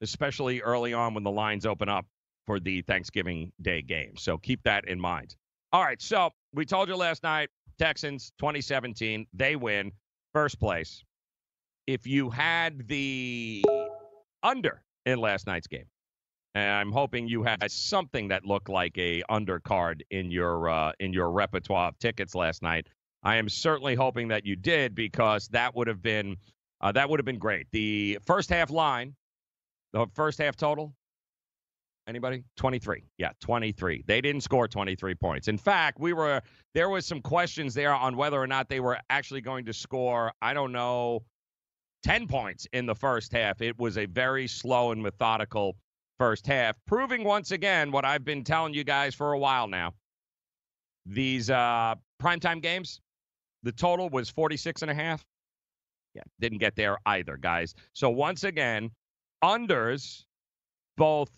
[0.02, 2.06] especially early on when the lines open up
[2.46, 4.16] for the Thanksgiving Day game.
[4.16, 5.36] So keep that in mind.
[5.72, 9.92] All right, so we told you last night, Texans 2017, they win
[10.32, 11.02] first place.
[11.86, 13.64] If you had the
[14.42, 15.86] under in last night's game,
[16.56, 21.12] and I'm hoping you had something that looked like a undercard in your uh, in
[21.12, 22.86] your repertoire of tickets last night.
[23.22, 26.36] I am certainly hoping that you did because that would have been
[26.80, 27.66] uh, that would have been great.
[27.72, 29.14] The first half line,
[29.92, 30.94] the first half total.
[32.08, 32.44] Anybody?
[32.56, 33.02] 23.
[33.18, 34.04] Yeah, 23.
[34.06, 35.48] They didn't score 23 points.
[35.48, 36.40] In fact, we were
[36.72, 40.32] there was some questions there on whether or not they were actually going to score,
[40.40, 41.22] I don't know,
[42.04, 43.60] 10 points in the first half.
[43.60, 45.76] It was a very slow and methodical
[46.18, 49.94] first half, proving once again what I've been telling you guys for a while now.
[51.04, 53.00] These uh, primetime games,
[53.62, 55.24] the total was 46 and a half.
[56.14, 57.74] Yeah, didn't get there either, guys.
[57.92, 58.90] So once again,
[59.44, 60.24] unders,
[60.96, 61.30] both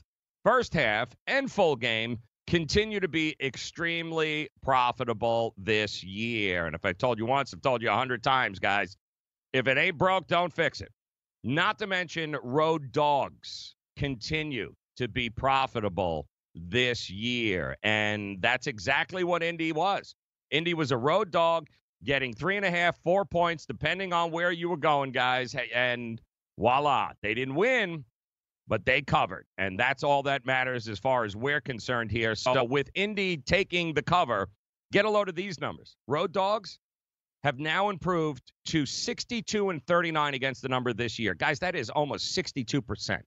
[0.44, 6.66] first half and full game, continue to be extremely profitable this year.
[6.66, 8.96] And if I told you once, I've told you a hundred times, guys.
[9.52, 10.90] If it ain't broke, don't fix it.
[11.42, 17.76] Not to mention road dogs continue to be profitable this year.
[17.82, 20.14] And that's exactly what Indy was.
[20.50, 21.68] Indy was a road dog
[22.04, 25.54] getting three and a half, four points, depending on where you were going, guys.
[25.74, 26.20] And
[26.58, 28.04] voila, they didn't win,
[28.66, 29.46] but they covered.
[29.58, 32.34] And that's all that matters as far as we're concerned here.
[32.34, 32.64] So oh.
[32.64, 34.48] with Indy taking the cover,
[34.92, 35.96] get a load of these numbers.
[36.06, 36.78] Road dogs
[37.44, 41.34] have now improved to 62 and 39 against the number this year.
[41.34, 43.20] Guys, that is almost 62%.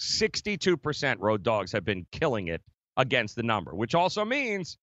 [0.00, 2.62] 62% road dogs have been killing it
[2.96, 4.78] against the number, which also means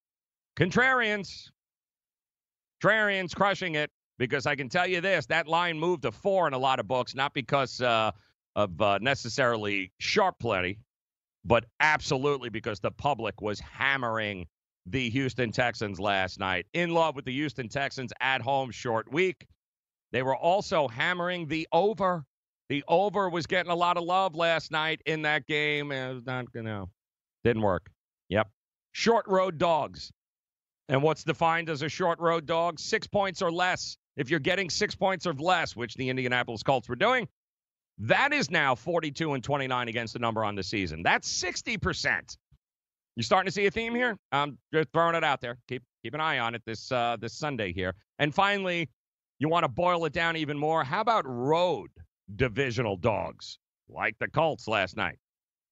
[0.57, 1.49] contrarians,
[2.81, 3.91] contrarians crushing it.
[4.19, 6.87] Because I can tell you this, that line moved to four in a lot of
[6.87, 8.11] books, not because uh,
[8.55, 10.77] of uh, necessarily sharp play,
[11.43, 14.45] but absolutely because the public was hammering
[14.85, 16.67] the Houston Texans last night.
[16.73, 19.47] In love with the Houston Texans at home short week.
[20.11, 22.23] They were also hammering the over.
[22.69, 25.91] The over was getting a lot of love last night in that game.
[25.91, 26.89] It was not, you know,
[27.43, 27.89] didn't work.
[28.29, 28.49] Yep.
[28.93, 30.11] Short road dogs.
[30.89, 32.79] And what's defined as a short road dog?
[32.79, 33.97] Six points or less.
[34.15, 37.27] If you're getting six points or less, which the Indianapolis Colts were doing,
[37.99, 41.03] that is now 42 and 29 against the number on the season.
[41.03, 42.37] That's 60%.
[43.15, 44.17] You starting to see a theme here?
[44.31, 45.57] I'm just throwing it out there.
[45.67, 47.93] Keep keep an eye on it this uh, this Sunday here.
[48.17, 48.89] And finally,
[49.37, 50.83] you want to boil it down even more.
[50.83, 51.89] How about road
[52.35, 53.59] divisional dogs
[53.89, 55.17] like the Colts last night?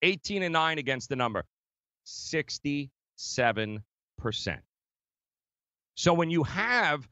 [0.01, 1.43] 18 and 9 against the number.
[2.05, 2.91] 67%.
[5.95, 7.07] So when you have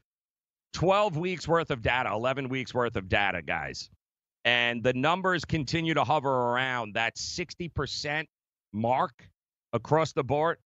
[0.72, 3.90] 12 weeks worth of data, 11 weeks worth of data, guys,
[4.44, 8.24] and the numbers continue to hover around that 60%
[8.72, 9.28] mark
[9.72, 10.58] across the board,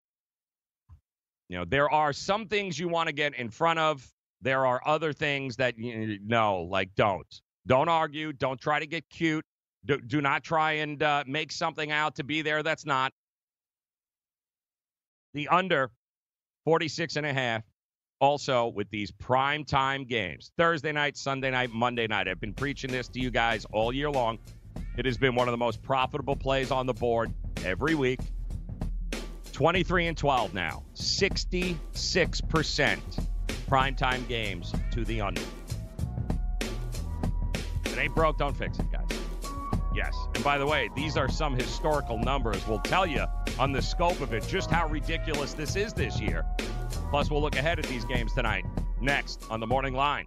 [1.49, 4.09] you know, there are some things you want to get in front of.
[4.41, 7.41] There are other things that you know, like don't.
[7.67, 8.33] Don't argue.
[8.33, 9.45] Don't try to get cute.
[9.85, 13.13] Do, do not try and uh, make something out to be there that's not.
[15.35, 15.91] The under
[16.65, 17.63] 46 and a half
[18.21, 22.29] also with these prime time games Thursday night, Sunday night, Monday night.
[22.29, 24.39] I've been preaching this to you guys all year long.
[24.97, 27.35] It has been one of the most profitable plays on the board
[27.65, 28.21] every week.
[29.53, 31.77] 23 and 12 now, 66%
[33.69, 35.43] primetime games to the under.
[37.95, 39.07] It ain't broke, don't fix it, guys.
[39.95, 40.17] Yes.
[40.35, 42.67] And by the way, these are some historical numbers.
[42.67, 43.25] We'll tell you
[43.61, 46.45] on the scope of it just how ridiculous this is this year.
[47.11, 48.65] Plus, we'll look ahead at these games tonight.
[49.01, 50.27] Next on the morning line.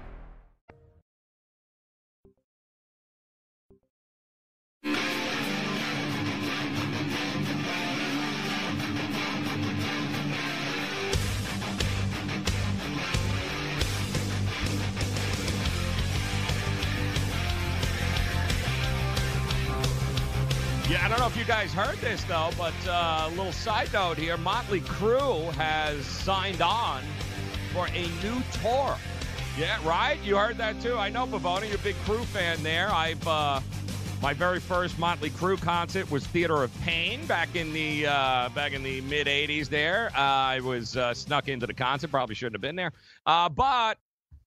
[21.21, 24.79] Know if you guys heard this though, but uh, a little side note here: Motley
[24.81, 27.03] Crue has signed on
[27.71, 28.97] for a new tour.
[29.55, 30.17] Yeah, right.
[30.23, 30.97] You heard that too.
[30.97, 32.89] I know, Bavoni, you're a big Crue fan there.
[32.91, 33.59] I've uh,
[34.19, 38.73] my very first Motley Crue concert was Theater of Pain back in the uh, back
[38.73, 39.69] in the mid '80s.
[39.69, 42.09] There, uh, I was uh, snuck into the concert.
[42.09, 42.93] Probably shouldn't have been there,
[43.27, 43.99] uh, but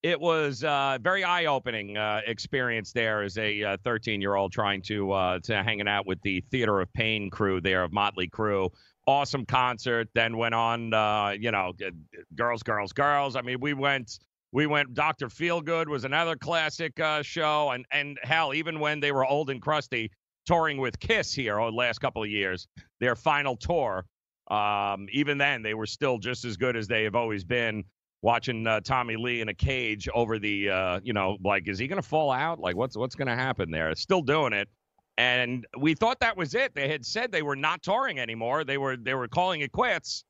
[0.05, 5.63] it was a very eye-opening uh, experience there as a 13-year-old trying to uh, to
[5.63, 8.69] hanging out with the Theater of Pain crew there of Motley Crue.
[9.07, 10.09] Awesome concert.
[10.15, 11.73] Then went on, uh, you know,
[12.35, 13.35] girls, girls, girls.
[13.35, 14.19] I mean, we went.
[14.53, 14.93] We went.
[14.93, 19.49] Doctor Feelgood was another classic uh, show, and and hell, even when they were old
[19.49, 20.11] and crusty,
[20.45, 22.69] touring with Kiss here over the last couple of years,
[23.01, 24.05] their final tour.
[24.51, 27.85] Um, even then, they were still just as good as they have always been
[28.25, 31.87] watching uh, Tommy Lee in a cage over the, uh, you know, like, is he
[31.87, 32.59] going to fall out?
[32.59, 33.95] Like, what's what's going to happen there?
[33.95, 34.69] Still doing it,
[35.19, 36.75] and we thought that was it.
[36.75, 38.65] They had said they were not touring anymore.
[38.65, 40.25] They were they were calling it quits.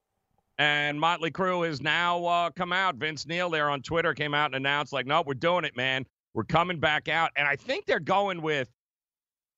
[0.56, 2.94] And Motley Crue has now uh, come out.
[2.94, 6.06] Vince Neil there on Twitter came out and announced, like, no, we're doing it, man.
[6.32, 7.32] We're coming back out.
[7.34, 8.68] And I think they're going with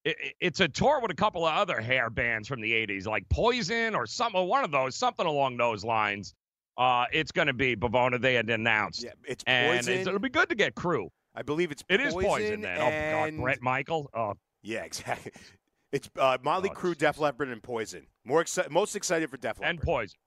[0.06, 3.28] it, it's a tour with a couple of other hair bands from the 80s, like
[3.28, 6.34] Poison or some one of those, something along those lines.
[6.78, 8.20] Uh, it's going to be Bavona.
[8.20, 9.02] They had announced.
[9.02, 9.94] Yeah, it's and poison.
[9.94, 11.08] it's, it'll be good to get crew.
[11.34, 12.80] I believe it's It poison is poison then.
[12.80, 13.24] And...
[13.26, 14.10] Oh God, Bret Michael.
[14.14, 15.32] Oh, Yeah, exactly.
[15.92, 18.06] It's uh, Motley Oh, Crue, Def Leppard, and Poison.
[18.24, 19.70] More exci- most excited for Def Leppard.
[19.70, 20.18] and poison.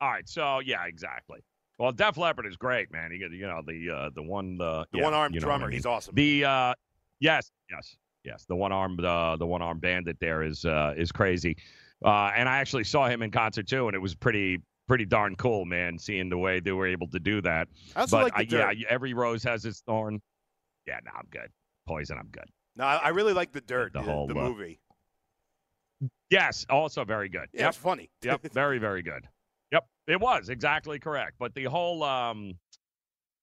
[0.00, 1.38] All right, so yeah, exactly.
[1.78, 3.12] Well, Def Leppard is great, man.
[3.12, 5.52] You get, you know, the uh, the one, the, The yeah, one-armed you know what
[5.52, 5.76] I drummer, mean.
[5.76, 6.14] he's awesome.
[6.16, 6.74] The uh,
[7.20, 8.44] yes, yes, yes.
[8.48, 11.56] The one armed, uh, the one armed bandit there is uh, is crazy.
[12.04, 15.36] Uh, and I actually saw him in concert too, and it was pretty pretty darn
[15.36, 15.98] cool, man.
[15.98, 17.68] Seeing the way they were able to do that.
[17.94, 20.20] I also but like the uh, yeah, every rose has its thorn.
[20.86, 21.50] Yeah, no, I'm good.
[21.86, 22.48] Poison, I'm good.
[22.76, 24.80] No, I, I really like the Dirt, The the, whole, the uh, movie.
[26.30, 27.48] Yes, also very good.
[27.52, 27.68] Yeah, yep.
[27.70, 28.10] it's funny.
[28.22, 29.28] Yep, very very good.
[29.72, 31.34] Yep, it was exactly correct.
[31.38, 32.54] But the whole um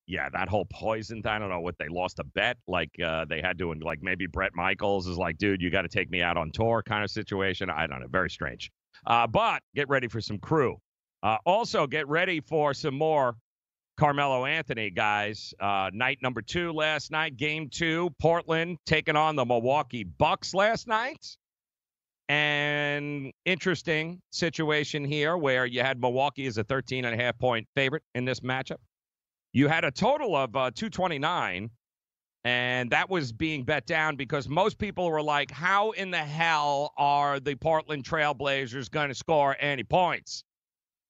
[0.07, 3.25] yeah, that whole poison thing, I don't know what they lost a bet like uh
[3.25, 6.09] they had to and like maybe Bret Michaels is like, "Dude, you got to take
[6.09, 7.69] me out on tour" kind of situation.
[7.69, 8.71] I don't know, very strange.
[9.05, 10.77] Uh but get ready for some crew.
[11.25, 13.35] Uh also get ready for some more
[13.97, 15.53] Carmelo Anthony, guys.
[15.59, 20.87] Uh, night number two last night, game two, Portland taking on the Milwaukee Bucks last
[20.87, 21.37] night.
[22.29, 27.67] And interesting situation here where you had Milwaukee as a 13 and a half point
[27.75, 28.77] favorite in this matchup.
[29.53, 31.69] You had a total of uh, 229,
[32.43, 36.93] and that was being bet down because most people were like, how in the hell
[36.97, 40.43] are the Portland Trailblazers going to score any points?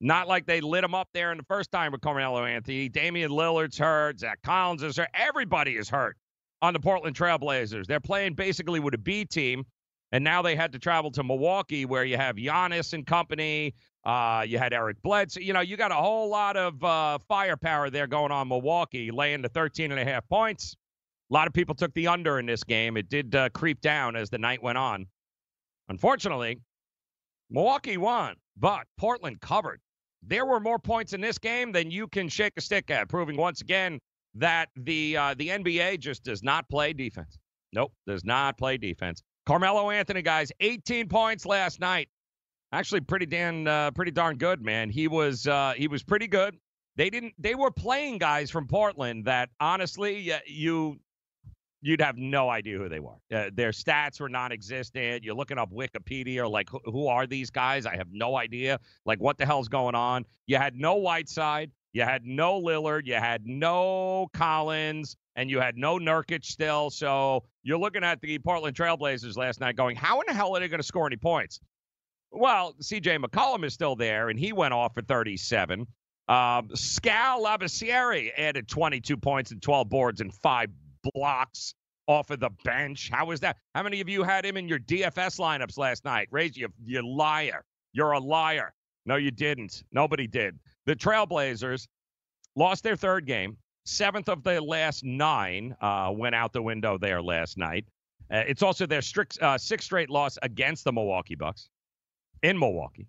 [0.02, 2.90] Not like they lit him up there in the first time with Carmelo Anthony.
[2.90, 4.20] Damian Lillard's hurt.
[4.20, 5.10] Zach Collins is hurt.
[5.14, 6.18] Everybody is hurt
[6.62, 7.86] on the Portland Trailblazers.
[7.86, 9.66] They're playing basically with a B team,
[10.12, 13.74] and now they had to travel to Milwaukee where you have Giannis and company.
[14.04, 15.40] Uh, you had Eric Bledsoe.
[15.40, 19.42] You know, you got a whole lot of uh, firepower there going on Milwaukee, laying
[19.42, 20.76] the 13 and a half points.
[21.32, 22.98] A lot of people took the under in this game.
[22.98, 25.08] It did uh, creep down as the night went on.
[25.90, 26.60] Unfortunately,
[27.50, 29.82] Milwaukee won, but Portland covered.
[30.28, 33.38] There were more points in this game than you can shake a stick at, proving
[33.38, 34.00] once again
[34.36, 37.38] that the uh, the NBA just does not play defense.
[37.74, 39.22] Nope, does not play defense.
[39.46, 42.10] Carmelo Anthony, guys, 18 points last night.
[42.72, 44.90] Actually, pretty damn, uh, pretty darn good, man.
[44.90, 46.58] He was uh, he was pretty good.
[46.96, 47.34] They didn't.
[47.38, 50.98] They were playing guys from Portland that honestly, you
[51.86, 53.14] you'd have no idea who they were.
[53.32, 55.24] Uh, their stats were non-existent.
[55.24, 57.86] You're looking up Wikipedia, like who, who are these guys?
[57.86, 58.80] I have no idea.
[59.06, 60.26] Like what the hell's going on?
[60.48, 65.78] You had no Whiteside, you had no Lillard, you had no Collins, and you had
[65.78, 66.90] no Nurkic still.
[66.90, 70.60] So you're looking at the Portland Trailblazers last night, going, how in the hell are
[70.60, 71.60] they going to score any points?
[72.32, 73.20] Well, C.J.
[73.20, 75.86] McCollum is still there, and he went off for 37.
[76.28, 80.72] Um, Skal Labissiere added 22 points and 12 boards and five
[81.14, 81.74] blocks.
[82.08, 83.10] off of the bench.
[83.12, 83.58] How was that?
[83.74, 86.28] How many of you had him in your DFS lineups last night?
[86.30, 87.66] Raise you, you liar.
[87.94, 88.74] You're a liar.
[89.06, 89.84] No, you didn't.
[89.92, 90.60] Nobody did.
[90.86, 91.88] The Trailblazers
[92.56, 93.58] lost their third game.
[93.86, 97.86] Seventh of the last nine uh, went out the window there last night.
[98.32, 101.70] Uh, it's also their strict, uh, sixth straight loss against the Milwaukee Bucks
[102.42, 103.08] in Milwaukee.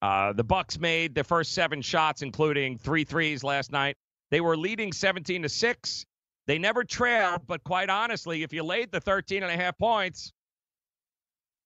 [0.00, 3.96] Uh, the Bucks made their first seven shots, including three threes last night.
[4.30, 6.06] They were leading 17 to six.
[6.46, 10.32] They never trailed, but quite honestly, if you laid the 13 and a half points,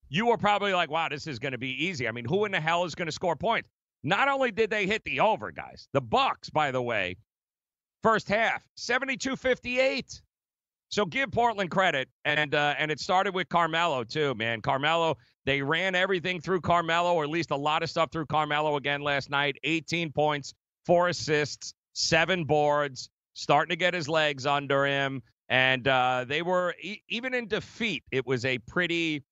[0.09, 2.07] you were probably like, wow, this is going to be easy.
[2.07, 3.69] I mean, who in the hell is going to score points?
[4.03, 7.17] Not only did they hit the over, guys, the Bucks, by the way,
[8.03, 10.21] first half, 72-58.
[10.91, 14.61] So give Portland credit, and uh, and it started with Carmelo too, man.
[14.61, 18.77] Carmelo, they ran everything through Carmelo, or at least a lot of stuff through Carmelo
[18.77, 19.57] again last night.
[19.65, 20.55] 18 points,
[20.87, 26.75] four assists, seven boards, starting to get his legs under him, and uh, they were
[26.81, 28.03] e- even in defeat.
[28.11, 29.23] It was a pretty,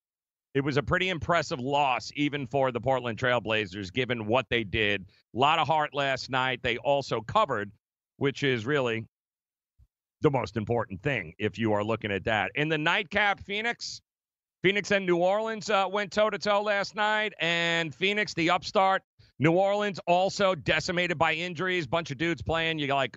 [0.54, 5.06] it was a pretty impressive loss, even for the Portland Trailblazers, given what they did.
[5.34, 6.60] A lot of heart last night.
[6.62, 7.70] They also covered,
[8.18, 9.06] which is really
[10.20, 12.52] the most important thing if you are looking at that.
[12.54, 14.00] In the nightcap, Phoenix,
[14.62, 19.02] Phoenix and New Orleans uh, went toe to toe last night, and Phoenix, the upstart,
[19.38, 21.86] New Orleans also decimated by injuries.
[21.86, 22.78] Bunch of dudes playing.
[22.78, 23.16] You got like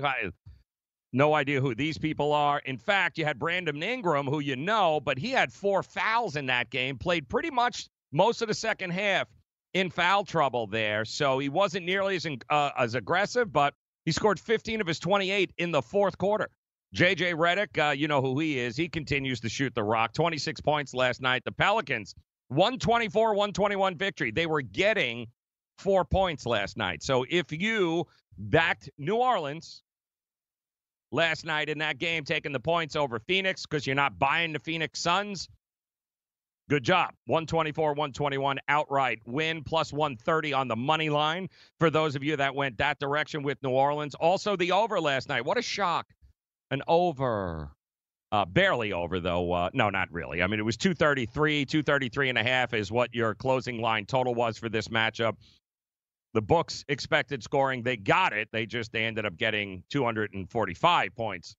[1.15, 2.59] no idea who these people are.
[2.59, 6.47] In fact, you had Brandon Ingram, who you know, but he had four fouls in
[6.47, 6.97] that game.
[6.97, 9.27] Played pretty much most of the second half
[9.73, 14.39] in foul trouble there, so he wasn't nearly as uh, as aggressive, but he scored
[14.39, 16.49] 15 of his 28 in the fourth quarter.
[16.93, 18.75] JJ Redick, uh, you know who he is.
[18.75, 20.13] He continues to shoot the rock.
[20.13, 21.43] 26 points last night.
[21.45, 22.13] The Pelicans,
[22.49, 24.31] 124 121 victory.
[24.31, 25.27] They were getting
[25.77, 27.03] four points last night.
[27.03, 28.05] So if you
[28.37, 29.81] backed New Orleans
[31.15, 34.59] last night in that game, taking the points over Phoenix because you're not buying the
[34.59, 35.49] Phoenix Suns,
[36.69, 37.11] good job.
[37.25, 41.49] 124 121 outright win, plus 130 on the money line
[41.79, 44.13] for those of you that went that direction with New Orleans.
[44.15, 45.45] Also, the over last night.
[45.45, 46.07] What a shock
[46.71, 47.71] an over.
[48.31, 49.53] Uh, barely over, though.
[49.53, 50.41] Uh, no, not really.
[50.43, 54.35] I mean, it was 233, 233 and a half is what your closing line total
[54.35, 55.35] was for this matchup.
[56.35, 57.81] The books expected scoring.
[57.81, 58.49] They got it.
[58.51, 61.55] They just they ended up getting 245 points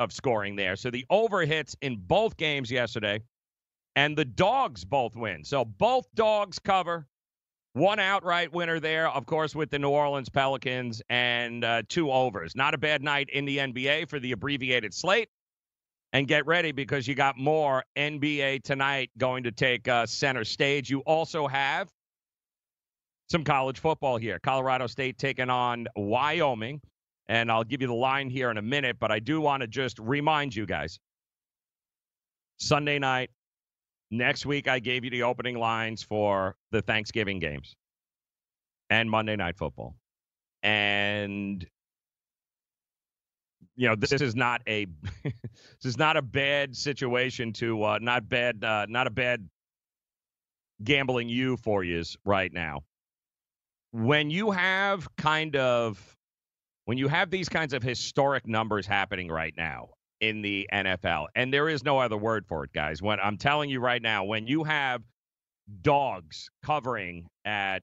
[0.00, 0.74] of scoring there.
[0.74, 3.20] So the over hits in both games yesterday,
[3.94, 5.44] and the dogs both win.
[5.44, 7.06] So both dogs cover.
[7.74, 12.56] One outright winner there, of course, with the New Orleans Pelicans and uh, two overs.
[12.56, 15.28] Not a bad night in the NBA for the abbreviated slate.
[16.12, 20.90] And get ready because you got more NBA tonight going to take uh, center stage.
[20.90, 21.92] You also have
[23.28, 24.38] some college football here.
[24.38, 26.80] Colorado State taking on Wyoming.
[27.28, 29.66] And I'll give you the line here in a minute, but I do want to
[29.66, 31.00] just remind you guys
[32.58, 33.30] Sunday night,
[34.10, 37.74] Next week, I gave you the opening lines for the Thanksgiving games
[38.88, 39.96] and Monday Night Football.
[40.62, 41.66] And
[43.74, 44.86] you know this is not a
[45.24, 49.48] this is not a bad situation to uh, not bad uh, not a bad
[50.82, 52.84] gambling you for yous right now.
[53.92, 56.16] When you have kind of
[56.84, 59.88] when you have these kinds of historic numbers happening right now,
[60.20, 61.26] in the NFL.
[61.34, 63.02] And there is no other word for it, guys.
[63.02, 65.02] When I'm telling you right now, when you have
[65.82, 67.82] dogs covering at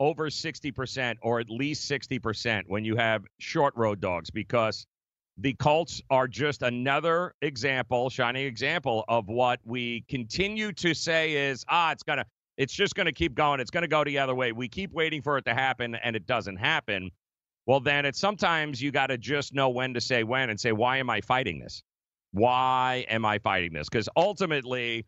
[0.00, 4.86] over 60% or at least 60% when you have short road dogs because
[5.38, 11.64] the Colts are just another example, shining example of what we continue to say is
[11.68, 12.24] ah it's going to
[12.56, 13.60] it's just going to keep going.
[13.60, 14.52] It's going to go the other way.
[14.52, 17.10] We keep waiting for it to happen and it doesn't happen
[17.66, 20.72] well, then it's sometimes you got to just know when to say when and say,
[20.72, 21.82] why am I fighting this?
[22.32, 23.88] Why am I fighting this?
[23.88, 25.06] Because ultimately,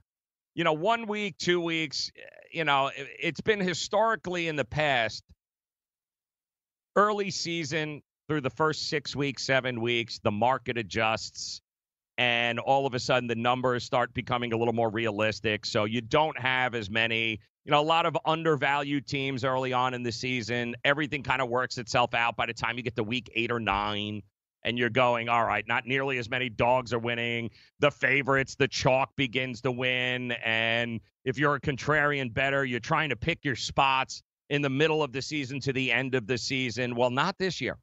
[0.55, 2.21] you know, one week, two weeks, eh,
[2.53, 5.23] you know, it's been historically in the past,
[6.95, 11.61] early season through the first six weeks, seven weeks, the market adjusts
[12.19, 15.67] and all of a sudden the numbers start becoming a little more realistic.
[15.67, 19.93] So you don't have as many you know, a lot of undervalued teams early on
[19.93, 20.77] in the season.
[20.85, 23.59] Everything kind of works itself out by the time you get to week eight or
[23.59, 24.23] nine.
[24.63, 27.51] And you're going, all right, not nearly as many dogs are winning.
[27.81, 30.33] The favorites, the chalk begins to win.
[30.45, 35.03] And if you're a contrarian bettor, you're trying to pick your spots in the middle
[35.03, 36.95] of the season to the end of the season.
[36.95, 37.79] Well, not this year.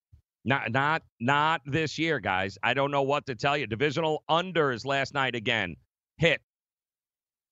[0.46, 2.58] Not not not this year, guys.
[2.62, 3.66] I don't know what to tell you.
[3.66, 5.78] Divisional unders last night again
[6.18, 6.41] hit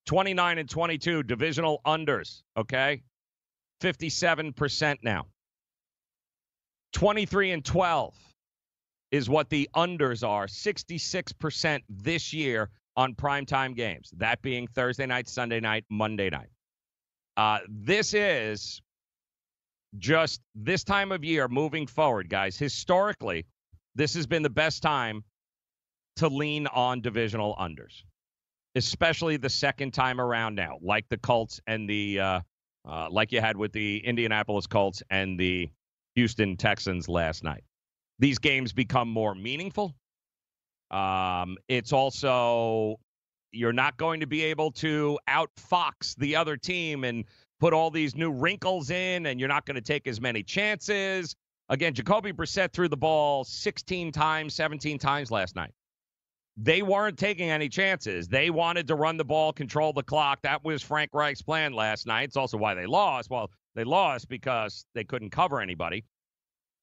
[0.07, 3.01] 29 and 22 divisional unders, okay?
[3.81, 5.27] 57% now.
[6.93, 8.13] 23 and 12
[9.11, 10.47] is what the unders are.
[10.47, 16.49] 66% this year on primetime games, that being Thursday night, Sunday night, Monday night.
[17.37, 18.81] Uh, this is
[19.97, 22.57] just this time of year moving forward, guys.
[22.57, 23.45] Historically,
[23.95, 25.23] this has been the best time
[26.17, 28.03] to lean on divisional unders,
[28.75, 32.39] especially the second time around now, like the Colts and the, uh,
[32.87, 35.69] uh, like you had with the Indianapolis Colts and the
[36.15, 37.63] Houston Texans last night.
[38.19, 39.95] These games become more meaningful.
[40.91, 42.99] Um, it's also
[43.51, 47.25] you're not going to be able to outfox the other team and
[47.61, 51.35] put all these new wrinkles in, and you're not going to take as many chances.
[51.69, 55.71] Again, Jacoby Brissett threw the ball 16 times, 17 times last night.
[56.57, 58.27] They weren't taking any chances.
[58.27, 60.41] They wanted to run the ball, control the clock.
[60.41, 62.23] That was Frank Reich's plan last night.
[62.23, 63.29] It's also why they lost.
[63.29, 66.03] Well, they lost because they couldn't cover anybody.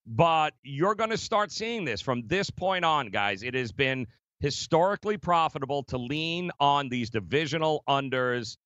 [0.06, 3.42] But you're going to start seeing this from this point on, guys.
[3.42, 4.06] It has been
[4.40, 8.56] historically profitable to lean on these divisional unders,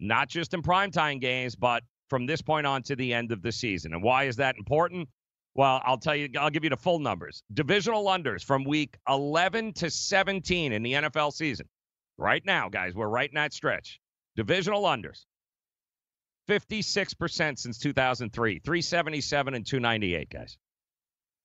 [0.00, 3.52] not just in primetime games, but from this point on to the end of the
[3.52, 3.92] season.
[3.92, 5.08] And why is that important?
[5.54, 7.42] Well, I'll tell you, I'll give you the full numbers.
[7.52, 11.68] Divisional unders from week 11 to 17 in the NFL season.
[12.16, 14.00] Right now, guys, we're right in that stretch.
[14.36, 15.24] Divisional unders.
[16.48, 20.56] 56% since 2003, 377 and 298, guys.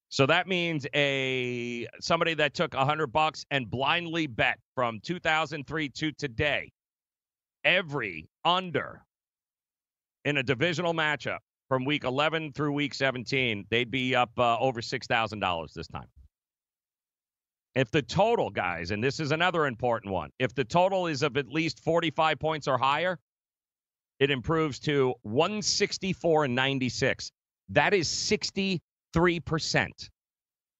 [0.09, 5.89] So that means a somebody that took a hundred bucks and blindly bet from 2003
[5.89, 6.71] to today,
[7.63, 9.03] every under
[10.25, 14.81] in a divisional matchup from week 11 through week 17, they'd be up uh, over
[14.81, 16.07] six thousand dollars this time.
[17.75, 21.37] If the total, guys, and this is another important one, if the total is of
[21.37, 23.17] at least 45 points or higher,
[24.19, 27.31] it improves to 164 and 96.
[27.69, 28.81] That is 60
[29.15, 30.09] 3%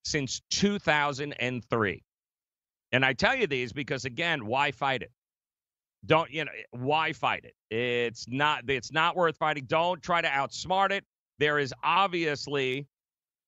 [0.03, 2.03] since 2003.
[2.91, 5.11] And I tell you these because again, why fight it?
[6.05, 7.55] Don't you know eh, why fight it?
[7.75, 9.65] It's not it's not worth fighting.
[9.65, 11.03] Don't try to outsmart it.
[11.39, 12.87] There is obviously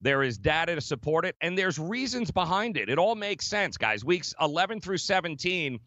[0.01, 2.89] there is data to support it and there's reasons behind it.
[2.89, 4.05] It all makes sense, guys.
[4.05, 5.79] Weeks 11 through 17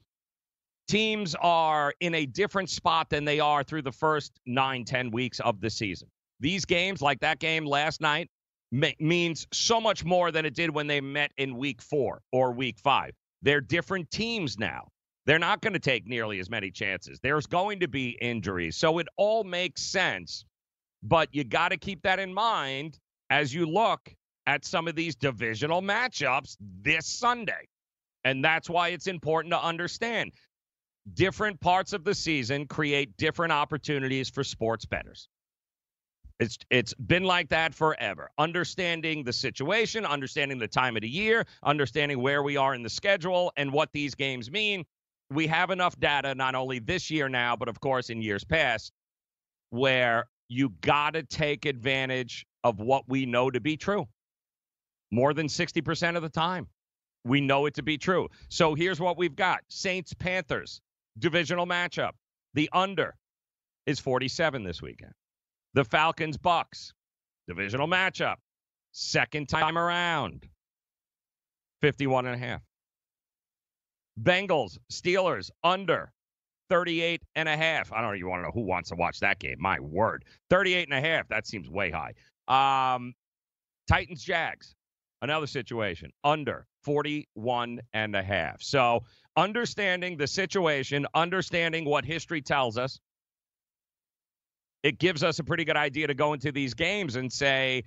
[0.89, 5.39] teams are in a different spot than they are through the first nine, 10 weeks
[5.41, 6.09] of the season.
[6.41, 8.31] These games, like that game last night,
[8.71, 12.79] means so much more than it did when they met in week four or week
[12.79, 13.13] five.
[13.43, 14.89] They're different teams now.
[15.29, 17.21] They're not going to take nearly as many chances.
[17.23, 18.79] There's going to be injuries.
[18.79, 20.47] So it all makes sense.
[21.03, 22.99] But you got to keep that in mind
[23.29, 24.11] as you look
[24.47, 27.69] at some of these divisional matchups this Sunday.
[28.25, 30.33] And that's why it's important to understand
[31.13, 35.29] different parts of the season create different opportunities for sports bettors.
[36.41, 38.31] It's it's been like that forever.
[38.39, 42.89] Understanding the situation, understanding the time of the year, understanding where we are in the
[42.89, 44.87] schedule and what these games mean.
[45.31, 48.93] We have enough data not only this year now, but of course in years past
[49.71, 54.07] where you got to take advantage of what we know to be true.
[55.11, 56.67] More than 60% of the time.
[57.25, 58.29] We know it to be true.
[58.49, 59.61] So here's what we've got.
[59.69, 60.81] Saints Panthers
[61.19, 62.13] divisional matchup.
[62.55, 63.15] The under
[63.87, 65.13] is 47 this weekend.
[65.75, 66.93] The Falcons Bucks
[67.47, 68.37] divisional matchup.
[68.93, 70.49] Second time around.
[71.83, 72.61] 51 and a half.
[74.23, 76.13] Bengals Steelers under
[76.71, 77.93] 38 and a half.
[77.93, 79.57] I don't even want to know who wants to watch that game.
[79.59, 80.25] My word.
[80.51, 81.29] 38 and a half.
[81.29, 82.15] That seems way high.
[82.49, 83.15] Um,
[83.89, 84.75] Titans Jags.
[85.21, 88.63] Another situation under 41 and a half.
[88.63, 89.03] So,
[89.37, 93.01] understanding the situation, understanding what history tells us,
[94.85, 97.83] it gives us a pretty good idea to go into these games and say,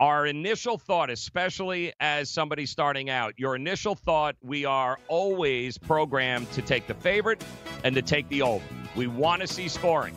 [0.00, 6.50] our initial thought, especially as somebody starting out, your initial thought, we are always programmed
[6.52, 7.42] to take the favorite
[7.82, 8.64] and to take the over.
[8.94, 10.14] We want to see scoring.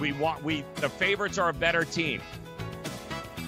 [0.00, 2.20] We want we the favorites are a better team.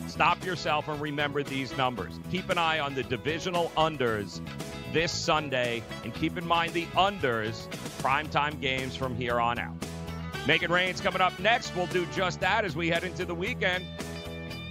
[0.07, 2.19] Stop yourself and remember these numbers.
[2.31, 4.41] Keep an eye on the divisional unders
[4.93, 7.69] this Sunday and keep in mind the unders
[8.01, 9.77] primetime games from here on out.
[10.47, 11.77] Megan Rain's coming up next.
[11.77, 13.85] We'll do just that as we head into the weekend.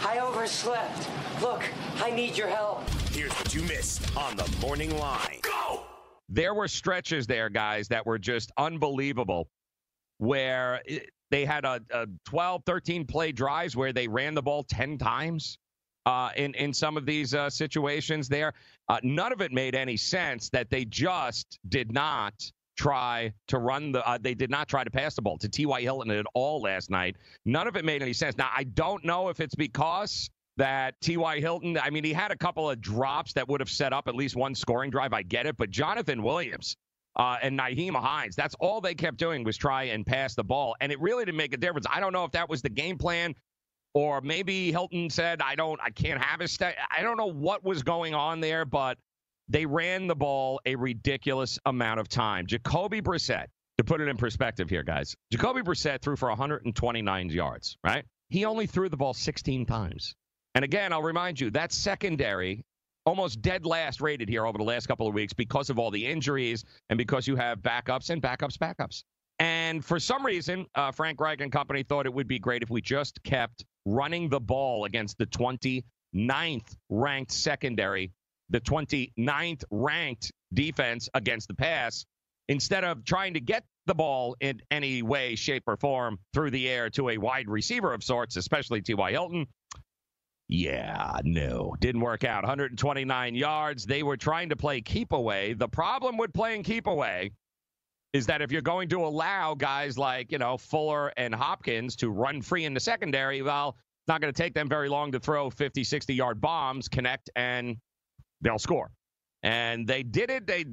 [0.00, 1.08] I overslept.
[1.42, 1.64] Look,
[1.96, 2.88] I need your help.
[3.10, 5.40] Here's what you missed on the morning line.
[5.42, 5.82] Go!
[6.28, 9.48] There were stretches there, guys, that were just unbelievable
[10.18, 14.62] where it, they had a, a 12, 13 play drives where they ran the ball
[14.64, 15.58] 10 times.
[16.06, 18.54] Uh, in in some of these uh, situations, there,
[18.88, 20.48] uh, none of it made any sense.
[20.50, 22.32] That they just did not
[22.78, 24.06] try to run the.
[24.08, 25.82] Uh, they did not try to pass the ball to T.Y.
[25.82, 27.16] Hilton at all last night.
[27.44, 28.38] None of it made any sense.
[28.38, 31.40] Now I don't know if it's because that T.Y.
[31.40, 31.76] Hilton.
[31.78, 34.36] I mean, he had a couple of drops that would have set up at least
[34.36, 35.12] one scoring drive.
[35.12, 36.76] I get it, but Jonathan Williams.
[37.16, 38.36] Uh, and Nyheim Hines.
[38.36, 41.38] That's all they kept doing was try and pass the ball, and it really didn't
[41.38, 41.84] make a difference.
[41.90, 43.34] I don't know if that was the game plan,
[43.92, 46.76] or maybe Hilton said, "I don't, I can't have his." St-.
[46.96, 48.98] I don't know what was going on there, but
[49.48, 52.46] they ran the ball a ridiculous amount of time.
[52.46, 53.46] Jacoby Brissett,
[53.78, 58.04] to put it in perspective here, guys, Jacoby Brissett threw for 129 yards, right?
[58.28, 60.14] He only threw the ball 16 times.
[60.54, 62.64] And again, I'll remind you, that secondary
[63.06, 66.04] almost dead last rated here over the last couple of weeks because of all the
[66.04, 69.02] injuries and because you have backups and backups, backups.
[69.38, 72.70] And for some reason, uh, Frank Reich and company thought it would be great if
[72.70, 78.10] we just kept running the ball against the 29th ranked secondary
[78.50, 82.04] the 29th ranked defense against the pass
[82.48, 86.68] instead of trying to get the ball in any way, shape, or form through the
[86.68, 89.10] air to a wide receiver of sorts, especially T.Y.
[89.10, 89.46] Hilton.
[90.48, 92.42] Yeah, no, didn't work out.
[92.42, 93.84] 129 yards.
[93.84, 95.52] They were trying to play keep away.
[95.52, 97.32] The problem with playing keep away
[98.14, 102.08] is that if you're going to allow guys like, you know, Fuller and Hopkins to
[102.08, 105.20] run free in the secondary, well, it's not going to take them very long to
[105.20, 107.76] throw 50, 60 yard bombs, connect, and
[108.40, 108.90] they'll score.
[109.42, 110.46] And they did it.
[110.46, 110.64] They,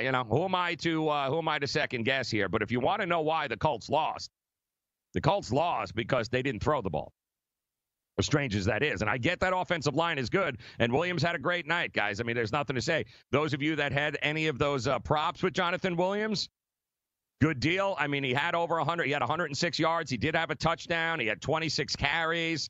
[0.00, 2.48] you know, who am I to uh, who am I to second guess here?
[2.48, 4.30] But if you want to know why the Colts lost,
[5.14, 7.12] the Colts lost because they didn't throw the ball.
[8.18, 11.22] As strange as that is, and I get that offensive line is good, and Williams
[11.22, 12.20] had a great night, guys.
[12.20, 13.06] I mean, there's nothing to say.
[13.30, 16.50] Those of you that had any of those uh, props with Jonathan Williams,
[17.40, 17.96] good deal.
[17.98, 19.06] I mean, he had over 100.
[19.06, 20.10] He had 106 yards.
[20.10, 21.20] He did have a touchdown.
[21.20, 22.68] He had 26 carries.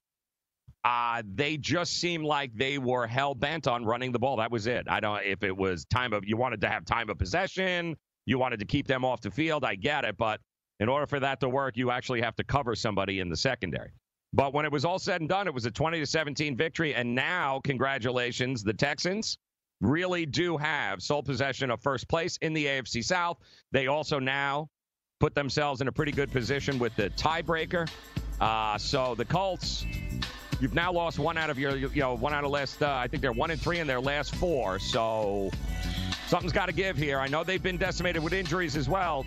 [0.85, 4.37] Uh, they just seemed like they were hell bent on running the ball.
[4.37, 4.87] That was it.
[4.89, 8.39] I don't if it was time of you wanted to have time of possession, you
[8.39, 9.65] wanted to keep them off the field.
[9.65, 10.41] I get it, but
[10.81, 13.93] in order for that to work, you actually have to cover somebody in the secondary.
[14.33, 16.95] But when it was all said and done, it was a 20 to 17 victory.
[16.95, 19.39] And now, congratulations, the Texans
[19.81, 23.39] really do have sole possession of first place in the AFC South.
[23.73, 24.69] They also now
[25.21, 27.89] put themselves in a pretty good position with the tiebreaker.
[28.41, 29.85] Uh, so the Colts,
[30.63, 32.81] you've now lost one out of your, you know, one out of last.
[32.81, 34.79] Uh, I think they're one and three in their last four.
[34.79, 35.51] So
[36.29, 37.19] something's got to give here.
[37.19, 39.27] I know they've been decimated with injuries as well.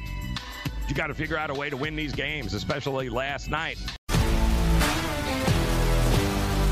[0.88, 3.78] You got to figure out a way to win these games, especially last night.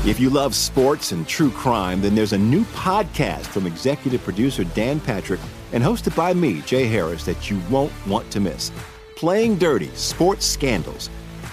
[0.06, 4.64] If you love sports and true crime, then there's a new podcast from executive producer
[4.64, 5.40] Dan Patrick
[5.72, 8.70] and hosted by me, Jay Harris, that you won't want to miss.
[9.16, 11.10] Playing Dirty Sports Scandals.